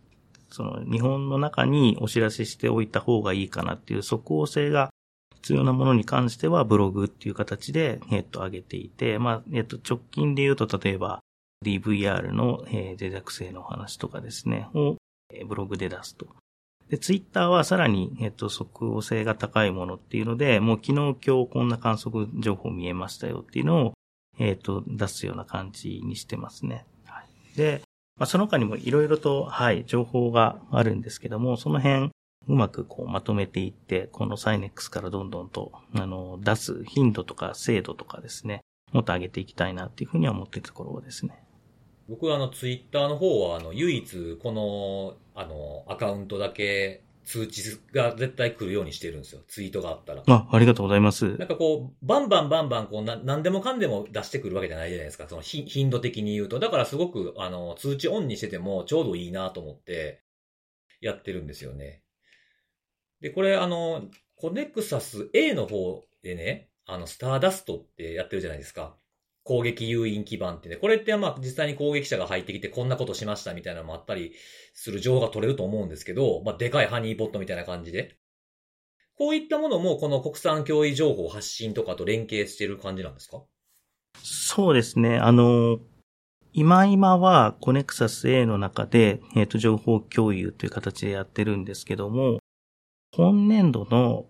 [0.50, 4.90] その日本の中にお知らせしておいた方がいいかなっていう即応性が
[5.36, 11.20] 必要なものに関してはブログっていう形で、えっと、上げていて、まあ、えっと、直近で言うと、例えば
[11.66, 14.96] DVR の、えー、脆弱性のお話とかですね、を、
[15.48, 16.28] ブログで出すと。
[16.90, 20.94] で、ツイッターはさらに、えっと、即応性が高いものっていうので、もう昨日
[21.26, 23.94] 今日こんな観測情報見えましたよっていうのを、
[24.40, 26.86] えっ、と、出すような感じにしてますね。
[27.06, 27.82] はい、で、
[28.18, 32.12] まあ、その他にもいろいろと、はい、情報があるんですけども、その辺、
[32.48, 38.62] うまくこうまとめていって、このサイネックスからどんどんと、あの、出す頻度とか精度とかですね、
[38.94, 41.44] もっと上げていきたいなっていうふうには思っているところですね。
[42.08, 49.42] 僕はあの、ツイッターの方は、あの、唯一、この、あの、アカウントだけ通知が絶対来るようにしてるんですよ。
[49.48, 50.24] ツイートがあったら。
[50.26, 51.38] あ、ありがとうございます。
[51.38, 55.28] なんかこう、バンバンバンバン、こう、な、何でもかんでも出してくるわけじゃないじゃないですか。
[55.28, 56.60] その頻度的に言うと。
[56.60, 60.22] だからすごく、あの、通知オンにしててもちょうどいいなと思って、
[61.02, 62.02] やってるんですよね。
[63.22, 68.96] で、これあの、コネクサス A の方でね、あの、スターダストってやってるじゃないですか。
[69.48, 74.34] 攻撃誘引基盤ってね、これってまあ実際に攻撃者が入ってきてこんなことしましたみたいなのもあったり
[74.74, 78.18] する情報が取れると思うんですけど、まあでかいハニーポットみたいな感じで。
[79.20, 83.42] こういったものもこの国産脅威情報発信とかと連携してる感じなんですか？
[84.22, 85.18] そうですね。
[85.18, 85.80] あの、
[86.54, 92.38] 今今はコネクサス A の中で、えっ、ー、と、情報共有という形でやってるんですけども、
[93.16, 94.28] 今年度の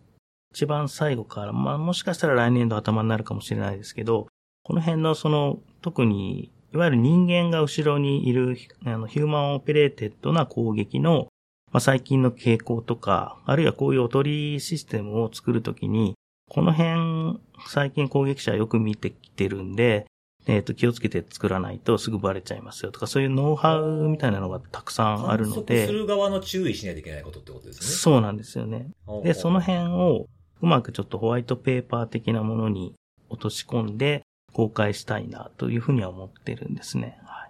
[0.53, 4.27] 一番最後から、まあもしかしたら来年度頭になるかもしれないですけど、
[4.67, 11.29] この辺のその、特に、いわゆる人間が後ろにいる、あの、 human operated な攻撃の、
[11.71, 16.15] まあ、最近の傾向とか、あるいはこういうおとりシステムを作るときに、
[16.49, 17.39] この辺、
[17.69, 20.05] 最近攻撃者よく見てきてるんで、
[20.47, 25.87] えっ、と、気をつけて作らないとすぐバレちゃいますよとか、そういうノウハウみたいなのがたくさんあるので。
[25.87, 27.87] する側の注意しないといけないことってことですね。
[27.87, 28.89] そうなんですよね。
[29.23, 30.27] で、その辺を
[30.61, 32.93] うまくちょっとホワイトペーパー的なものに
[33.29, 34.26] 落とし込んで
[34.57, 37.19] 公開したいなというふうには思ってるんですね。
[37.25, 37.47] は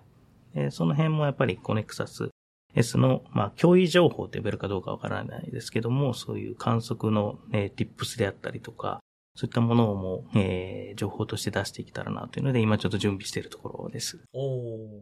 [0.54, 0.60] い。
[0.66, 2.32] でその辺もやっぱりコネクサス
[2.76, 9.00] S の、まあ、脅威情報って呼べるかどうかわからないですけども、そういう観測の、えー、tips であったりとか、
[9.36, 14.20] そういったものをもう、えー、情報として出していけたらなというので、今ちょっと準備しているところです。
[14.34, 15.00] おー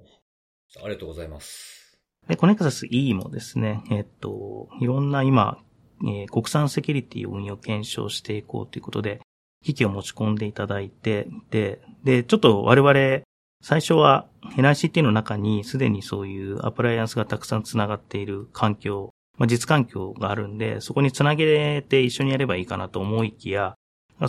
[0.83, 1.97] ありがとうございます。
[2.27, 5.57] で、コネクサス E もですね、えっと、いろんな今、
[6.03, 9.21] えー国産セキュリティを運用検証していこうということで、
[9.63, 13.23] 機器を持ち込んでいただいて、で、で、ちょっと我々、
[13.61, 14.27] 最初は
[14.57, 23.75] NICT の中にすでにそういうアプライアンスがたくさんつながっている環境、まあ、実環境があるんで、そこにつなげて一緒にやればいいかなと思いきや、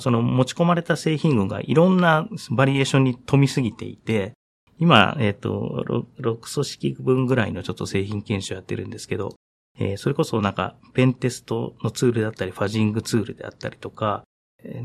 [0.01, 4.33] その持ち込まれた製品群がいろんなバリエーションに富みすぎていて、
[4.79, 5.85] 今、えっ、と、
[6.21, 9.35] 6組織分ぐらいのちょっと製品検証やってるんですけど、
[9.79, 14.25] えーそれこそなんか、ペンテストのツールだったり、ファジングツールであったりとか、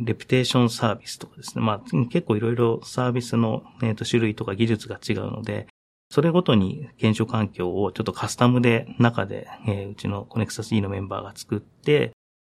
[0.03, 1.63] レピテーションサービスとかですね。
[1.63, 5.67] まあ、結構いろいろサービスの、えーと種類とか技術が違うので、
[6.09, 12.11] それごとに検証環境をちょっとカスタムで中で、えーうちのコネクサス E のメンバーが作って、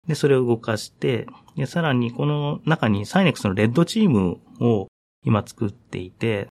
[0.06, 4.88] で、それを動かして、で、さらにこの中にサイネックスのレッドチームを
[5.24, 6.48] 今作っていて、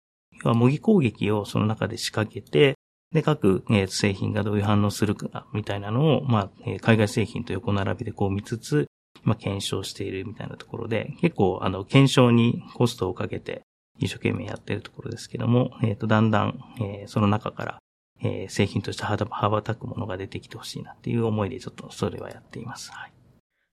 [0.45, 2.75] 要は模擬攻撃をその中で仕掛けて、
[3.13, 8.87] で、各、えー製品がどういう反応するか、みたいなのを、まあ、えー海外製品と横並びでこう見つつ、
[9.23, 13.63] まあ、検証しているみたいなところで、結構、あの、検証にコストをかけて、
[13.99, 17.79] 一生懸命やってるところですけども、えっ、と、だんだん、えーその中から、
[18.23, 22.91] えー製品として羽ば羽ばたくものが出てきてほしいなっていう思いで、ちょっとそれはやっています。
[22.93, 23.13] はい。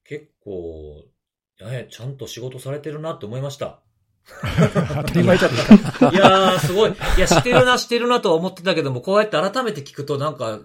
[0.04, 1.04] 結構、
[1.60, 3.80] えちゃんと仕事されてるなって思いました。
[4.96, 6.10] 当たり前じゃないですか。
[6.12, 6.90] いやー、すごい。
[6.90, 10.60] いや、してるな、してるなとは思ってたけども、こうやって改めて聞くとなんか、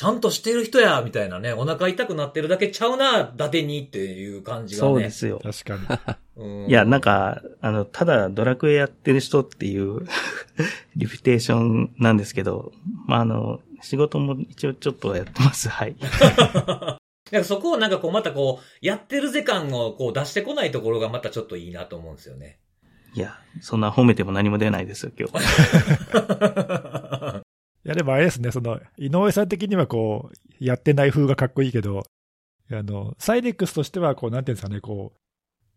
[0.00, 4.92] ちゃんとしてる人や、みたいなね、お腹痛くなってるだけちゃうな、伊達にっていう感じがね。
[4.92, 5.42] そうですよ。
[5.42, 6.40] 確かに。
[6.42, 10.06] うんいや、なん、か、あの、ただドラクエやってる人っていう
[10.96, 12.72] リピュテーションなんですけど、
[13.06, 15.68] まあ、あの、仕事も一応ちょっとはやってます。
[15.68, 15.94] はい。
[17.30, 22.58] なんかそこをなんかこう、またこう、やってる時間をこう出してこないところがまたちょっといいなと思うんですよね。
[23.12, 25.34] いや、そんな褒めても何も出ないですよ、今日。
[27.84, 32.04] いや、でもあれですね、その、井上さん的にはこう、やってない風がかっこいいけど、
[32.70, 35.20] あの、サイネックスとしては、こう、なんていうんですかね、こう、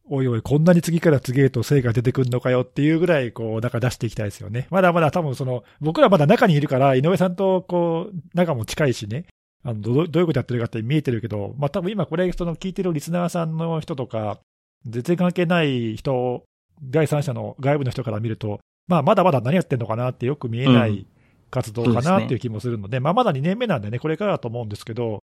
[0.09, 4.67] おいおい、こんなに次から次へと成果出てくるのかよっていうぐらい、こう、なんか出していきたいですよね。
[4.69, 9.25] まだまだ多分その、僕らまだ中にいるから、井上さんとこう、仲も近いしね、
[9.63, 14.39] あの、ど、どういうことやってるかって見えてるけど、まあ多分今これ、その聞いてるリスナーさんの人とか、
[14.85, 16.43] 全然関係ない人、
[16.83, 21.07] 第三者の外部の人から見ると、まあまだまだ何やってんのかなってよく見えない、
[21.53, 25.23] 活動かなっていう気もするので、まあまだ2年目なんでね、これからだと思うんですけど、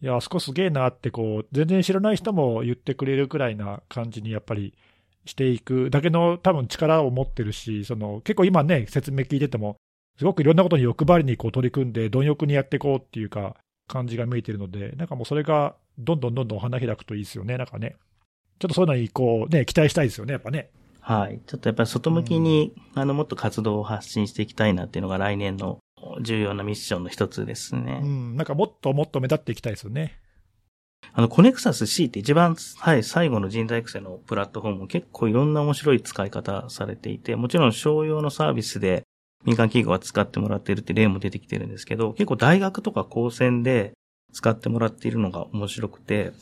[0.00, 4.72] いや、あそこすげえなって、こう、全然知らない人も言ってくれるくらいな感じにやっぱり
[5.26, 9.76] していくだけの多分力を持ってるし、その結構今ね、説明聞いてても、
[10.16, 13.56] すごくいろんなことに欲張りにこう取り組んで、貪欲にやっていこうっていうか、
[13.88, 17.96] 感じが見えてるので、なんかもうそれがどんどんどんどん花開くといいですよね、なんかね。
[18.58, 20.70] ちょっとそういうのにこうね、期待したいですよね、やっぱね。
[21.00, 21.40] はい。
[21.46, 25.78] ちょっとやっぱり外向きに、あの、もっと活動を発信していきたいなっていうのが来年の
[26.20, 28.00] 重要なミッションの一つですね。
[28.02, 30.20] うん、なんかもっともっと目立っていきたいですよね。
[31.12, 39.04] あの、コネクサス C って一番、はい、最後の人材育成のプラットフォーム結構いろんな面白い使い方されていて、もちろん商用のサービスで
[39.44, 43.92] 民間企業が使ってもらっているって例も出てきてるんですけど、結構大学とか高専で
[44.32, 46.32] 使ってもらっているのが面白くて、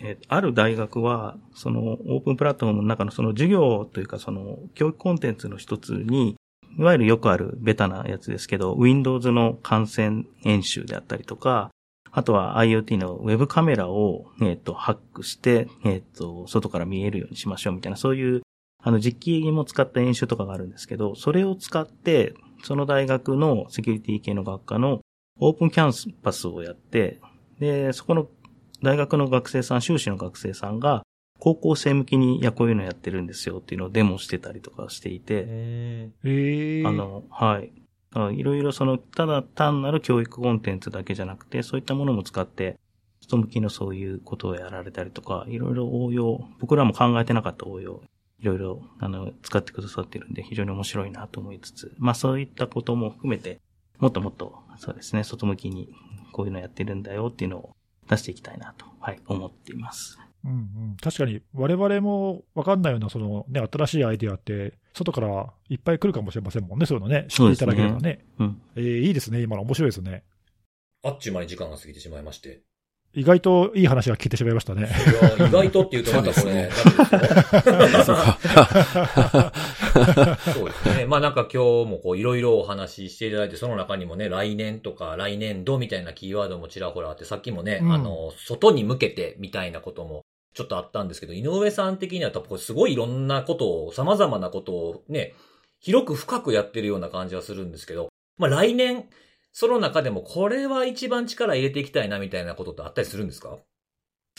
[0.00, 6.36] えある大学は、そのオープンプラットフォームの中のその授業というかその教育コンテンツの一つに、
[6.78, 11.70] いわゆるよくあるベタなやつですけど、Windows の感染演習であったりとか、
[12.12, 18.42] あとは IoT のウェブカメラを、えっ、と、ハックして、えっ、と、外から見えるようにしましょうみたいな、そういう、
[18.82, 25.00] あの、実機も使った演習とかがあるんですけど、それを使って、その大学のセキュリティ系の学科の
[25.38, 27.20] オープンキャンパスをやって、
[27.60, 28.26] で、そこの
[28.82, 31.02] 大学の学生さん、修士の学生さんが、
[31.38, 37.72] 高校生向きに、いや、こういうのやってるんですよっていうのをデモしてたりとかしていて、ええー、あの、はい。
[38.12, 42.78] あいろいろその、ただ単なる教育コンテンツだけじゃなくて、そういったものも使って、
[43.20, 48.02] 人向きのそういうことをやられたりとか、いろいろ応用、僕らも考えてなかった応用、
[48.38, 53.60] いろいろ、あの、使ってくださってるんで、非常に面白いなと思いつつ、まあそういったことも含めて、
[53.98, 55.88] もっともっと、そうですね、外向きに
[56.32, 57.76] こういうのやってるんだよっていうのを
[58.08, 60.18] 出していきたいなと、はい、思っています。
[60.44, 60.54] うんう
[60.92, 68.24] ん、確かに、我々も分かんないような、そのね、新しいアイデアって、外からいっぱい来るかもしれませんもんね、そういうのね、知っていただければね。
[68.38, 68.62] うん。
[68.76, 70.22] えーいいですね、今の面白いですね。
[71.02, 72.62] あっちゅう間に時間が過ぎてしまいまして。
[73.12, 74.82] 意外といい話が聞けてしまいましたね。
[75.38, 76.96] いや、意外とって言うとまたこれ、そう
[77.66, 78.16] ダメですよ
[80.04, 81.06] そうですね。
[81.06, 90.22] まあなんか今日もこういろいろお話ししていただいて、その中にもね、来年とか来年度みたいなキーワードもちらほらあって、さっきもね、うんあの、外に向けてみたいなことも
[90.54, 95.34] ちょっとあったんですけど、井上さん的には多分これすごいいろんなことを、様々なことをね、
[95.80, 99.04] 広く深くやってるような感じはするんですけど、まあ来年、
[99.52, 103.56] その中でもこれは一番力入れていきたいなみたいなことってあったりするんですか？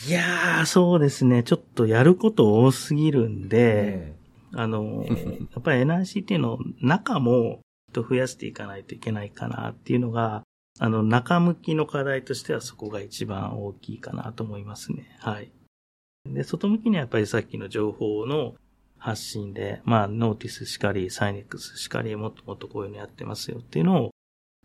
[0.08, 1.42] いやー、そうですね。
[1.42, 4.14] ちょっとやること多すぎるんで、
[4.54, 5.04] あの、
[5.52, 7.60] やっぱり NICT の中も
[7.92, 10.42] 増やしていかないといけないかなっていうのが、
[10.78, 15.16] あの、中向きの課題としてはそこが一番大きいかなと思いますね。
[15.18, 15.50] はい。
[16.26, 18.54] で、外向きにはやっぱりさっきの情報の
[18.98, 24.10] 発信で、まあ、ノーティスしかり、サイネックスしかり、もっともっとこういうのやってますよっていうのを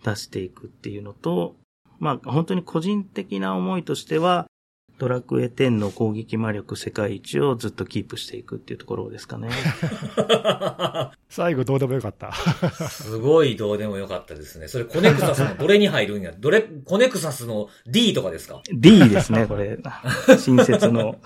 [0.04, 1.56] 出していくっていうのと、
[2.00, 4.48] まあ、本当に個人的な思いとしては、
[5.04, 9.50] ドラクエ10の攻撃魔力世界一をずっとキープしていくっていうところですかね。
[11.28, 12.32] 最後どうでもよかった。
[12.88, 14.70] すごいどうでもよかったですね。
[14.70, 16.32] それコネクサスのどれに入るんや？
[16.32, 19.78] どれ、コネクサスの D とかですか？D ですね、これ。
[20.40, 21.18] 新設の。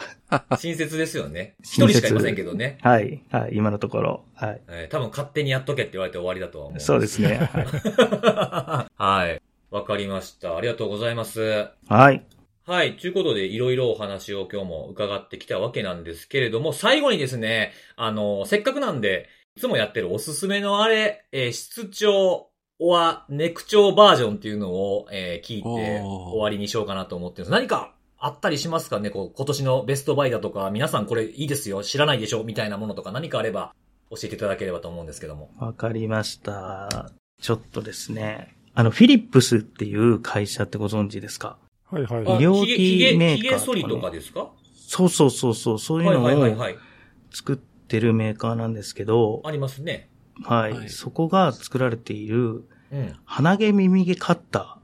[0.58, 1.54] 親切ですよね。
[1.62, 2.80] 一人しかいませんけどね。
[2.82, 3.22] はい。
[3.30, 3.52] はい。
[3.54, 4.24] 今のところ。
[4.34, 4.62] はい。
[4.70, 6.80] えー多分勝手にやっとけって言われて終わりだとは思う。
[6.80, 7.48] そうですね。
[7.54, 8.88] はい。
[8.98, 9.42] はい。
[9.70, 10.58] わかりました。
[10.58, 11.68] ありがとうございます。
[11.88, 12.26] はい。
[12.68, 12.98] はい。
[12.98, 27.52] ということで、いろいろお話を今日も伺ってきたわけなんですけれども、最後にですね、あの、せっかくなんで、いつもやってるおすすめのあれ、えー室長はネク長バージョンっていうのを、えー聞いて終わりにしようかなと思ってるんです。
[27.52, 29.12] 何かあったりしますかね？
[29.12, 32.44] こう、今年のベストバイだとか、皆さんこれいいですよ、知らないでしょ？
[32.44, 33.74] みたいなものとか何かあれば
[34.10, 35.52] 教えていただければと思うんですけども。
[35.58, 37.14] わかりました。
[37.42, 38.54] ちょっとですね。
[38.74, 41.58] あの、フィリップスっていう会社ってご存知ですか？
[41.92, 42.28] はいはい。
[42.28, 44.50] あ医療機メーカーヒゲ剃りとかですか？
[44.88, 46.76] そうそうそうそう、そういうのはいはいはいをはい。
[47.32, 50.10] 作ってるメーカーなんですけど、ありますね。
[50.44, 50.74] はい。
[50.74, 53.14] はいそこが作られているうん。
[53.26, 54.78] 鼻毛耳毛カッタ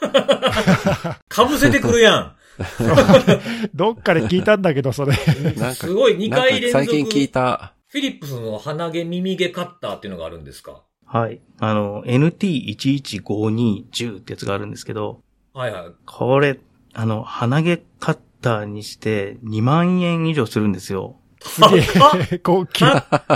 [1.28, 2.36] かぶせてくるやん。
[3.74, 5.14] どっかで聞いたんだけど、それ。
[5.14, 6.74] すごい、2なんか回連続。
[6.84, 10.82] 最近聞いた、フィリップスの鼻毛耳毛カッターっていうのがあるんですか？
[11.10, 11.18] ー。
[11.18, 11.40] はい。
[11.58, 15.22] あの、NT115210 ってやつがあるんですけど、
[15.52, 15.84] はいはい。
[16.06, 16.58] これ、
[16.94, 21.16] あの、鼻毛カッターにして2万円以上するんですよ。
[21.42, 22.84] すげえ、 高級。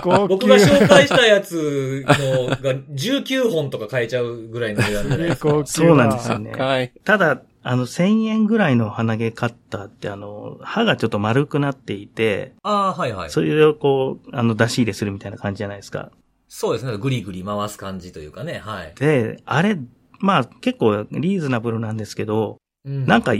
[0.02, 0.28] 高級。
[0.28, 6.92] 僕が紹介したやつのが19本とか買えちゃうぐらいの値段じゃないでそうなんですよね。
[7.04, 13.30] ただ、あの、1000円ぐらいの鼻毛カッターって、あの、歯がちょっと丸くなっていて、ああ、はいはい。
[13.30, 16.10] それをこう、あの、出し入れするみたいな感じじゃないですか。
[16.46, 16.96] そうですね。
[16.98, 18.60] ぐりぐり回す感じというかね。
[18.62, 18.92] はい。
[18.96, 19.78] で、あれ、
[20.20, 23.32] まあ結構リーズナブルなんですけど、うんなんか、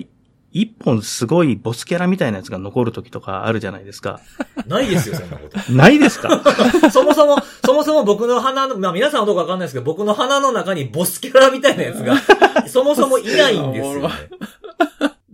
[0.56, 4.20] 一本すごいボスキャラみたいなやつが残る時とかあるじゃないですか。
[4.68, 5.58] ないですよ、そんなこと。
[5.72, 6.42] ないですか？
[6.92, 12.14] そもそも、そもそも僕の鼻の、まあ皆さんはどうかわかんないですけど、僕の鼻の中にボスキャラみたいなやつが、
[12.68, 14.14] そもそもいないんですよ、ね。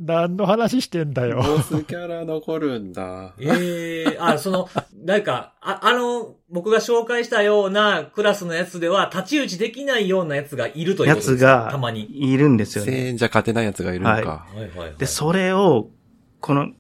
[0.02, 1.42] 何の話してんだよ。
[1.42, 3.34] ボスキャラ残るんだ。
[3.38, 4.68] ええあ、その、
[5.04, 12.08] なんか、あ、あの、僕が紹介したようなクラスのやつでは、太刀打ちできないようなやつがいるというやことですつがたまに。
[12.32, 13.06] いるんですよ1000ね。
[13.08, 14.14] 円じゃ勝てないやつがいるのか。
[14.16, 14.94] はいはいはい。
[14.96, 15.90] で、それを、
[16.40, 16.70] この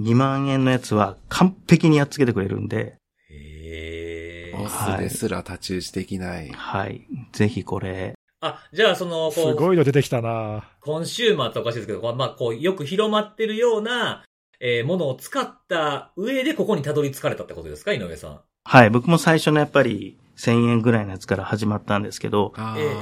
[0.00, 2.96] 2万円のやつは完璧にやっつけてくれるんで、
[3.30, 6.48] へえボスですら太刀打ちできない。
[6.48, 7.06] はい。
[7.32, 14.24] ぜひこれ、あ、じゃあその、すこう、ごいの出てきたなコンシューマーっておかしいですけど、まあ、こう、よく広まってるような、
[14.60, 18.40] えーものを使った上でここにたどり着かれたってことですか井上さん。
[18.64, 18.90] はい。
[18.90, 22.92] 僕も最初のやっぱり1000円ぐらいのやつから始まったんですけど、あええええ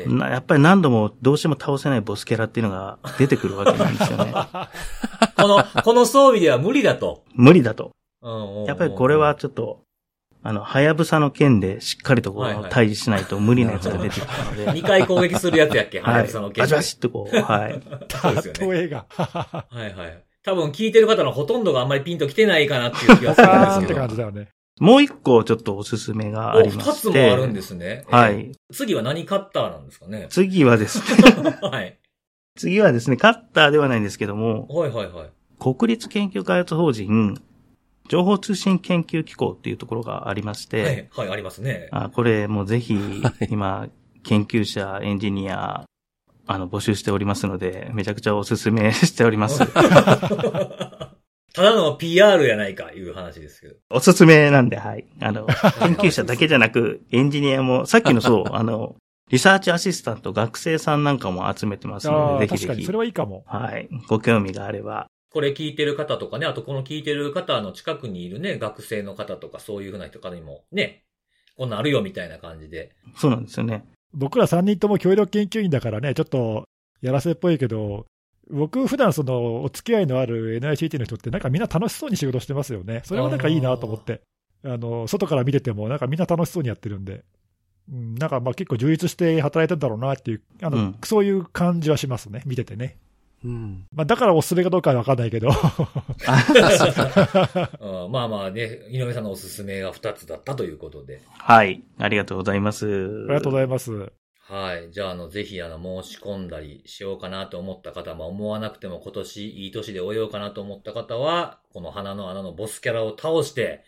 [0.00, 4.32] ええなやっぱり何度もどうしても倒せないボスキャラっていうのが出てくるわけなんですよね。
[5.36, 7.24] この、この装備では無理だと。
[7.34, 7.92] 無理だと。
[8.22, 9.82] うんうんうんやっぱりこれは、ちょっと、
[10.46, 14.66] あの、はやぶさの剣でしっかりとこう、はいはい対峙しないと無理なやつが出てきたので。
[14.78, 16.00] 2回攻撃するやつやっけ？
[16.00, 16.22] はい。
[16.22, 17.82] はそのバチバチってこう、はい。
[18.10, 18.72] そうですよね。
[18.74, 19.06] 例えが。
[19.16, 20.22] はいはい。
[20.44, 24.00] 多分聞いてる方のほとんどがあんまりピンと来てないかなっていう気がするんですけど。
[24.00, 24.48] 感じだよね。
[24.80, 27.26] もう一個ちょっとおすすめがあお、りま二つして。
[27.28, 28.04] もあるんですね。
[28.10, 28.40] はえー。
[28.50, 28.52] い。
[28.72, 30.26] 次は何カッターなんですかね？
[30.28, 31.98] 次はですね、 はい。
[32.56, 35.28] 次はですね、カッターではないんですけども、はいはいはい。
[35.58, 37.40] 国立研究開発法人、
[38.08, 41.88] 情報通信研究機構っていうところがありまして、はい、はい、ありますね。
[41.90, 42.96] あこれもうぜひ、
[43.48, 43.88] 今、
[44.22, 45.84] 研究者、エンジニア、
[46.46, 49.60] あの、募集しておりますので、めちゃくちゃおすすめしております。
[51.54, 53.76] ただの PR やないか、いう話ですけど。
[53.88, 55.06] おすすめなんで、はい。
[55.20, 58.96] あの、研究者だけじゃなく、エンジニアも、さっきのそう、 あの、
[59.30, 62.98] リサーチアシスタント、学生さんなんかも集めてますあので、あ、ぜひぜひ確かにそれ。
[62.98, 63.44] はいいかも。
[63.46, 63.88] はい。
[64.08, 65.06] ご興味があれば。
[65.34, 71.02] これ聞いてる方とかね、あとこの聞いてる方の近くにいるね、学生の方とかそういうふうな人からにも、ね、
[71.56, 72.92] こんなんあるよみたいな感じで。
[73.16, 73.84] そうなんですよね。
[74.12, 76.68] 僕ら3人とも協力研究員だからね、ちょっと
[77.02, 78.06] やらせっぽいけど、
[78.48, 83.02] 僕、普段そのお付き合いのある NICT の人って、なんかみんな楽しそうに仕事してますよね。
[83.04, 84.20] それはなんかいいなと思って。
[84.64, 87.24] あの、外から見てても、なんかみんな楽しそうにやってるんで。
[87.92, 92.98] うん、なんかまあ結構充実して働いてんだろうなっていう、あの、うんそういう感じはしますね、見ててね。
[93.44, 93.86] うん。
[93.92, 95.48] まあだからおすすめかどうかはわかんないけど。
[97.80, 101.20] うんまあまあね、井上さんのおすすめが2つだったということで。
[101.38, 101.84] はい。
[101.98, 102.86] ありがとうございます。
[102.86, 102.88] あ
[103.28, 104.12] りがとうございます。
[104.46, 104.90] はい。
[104.92, 113.84] じゃあ、あの、ぜひ、あの、申し込んだりしようかなと思った方、まあ、思わなくても今年いい年で終えようかなと思った方は、この花の穴のボスキャラを倒して、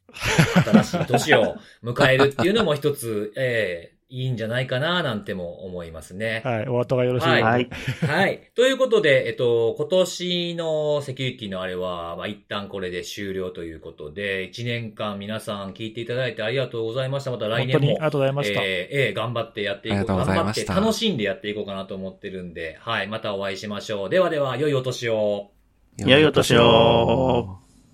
[0.65, 6.41] 新しい年を迎えるっていうのも一つ、ええいいんじゃないかな、なんても思いますね。
[6.45, 7.69] はい、お後がよろしいはいはい。
[8.07, 8.53] はい。
[8.55, 17.33] ということで、えっと、今年のセキュリティのあれは、まあ、一旦これで終了ということで、一年間皆さん聞いていただいてありがとうございました。
[17.33, 18.61] また来年も本当にありがとうございました。
[18.63, 24.11] えーえー頑張ってやっていこうう頑張って楽しんでやっていこうかなと思ってるんで、はい、またお会いしましょう。
[24.11, 25.51] ではでは、良いお年を。
[25.99, 27.66] 良いお年を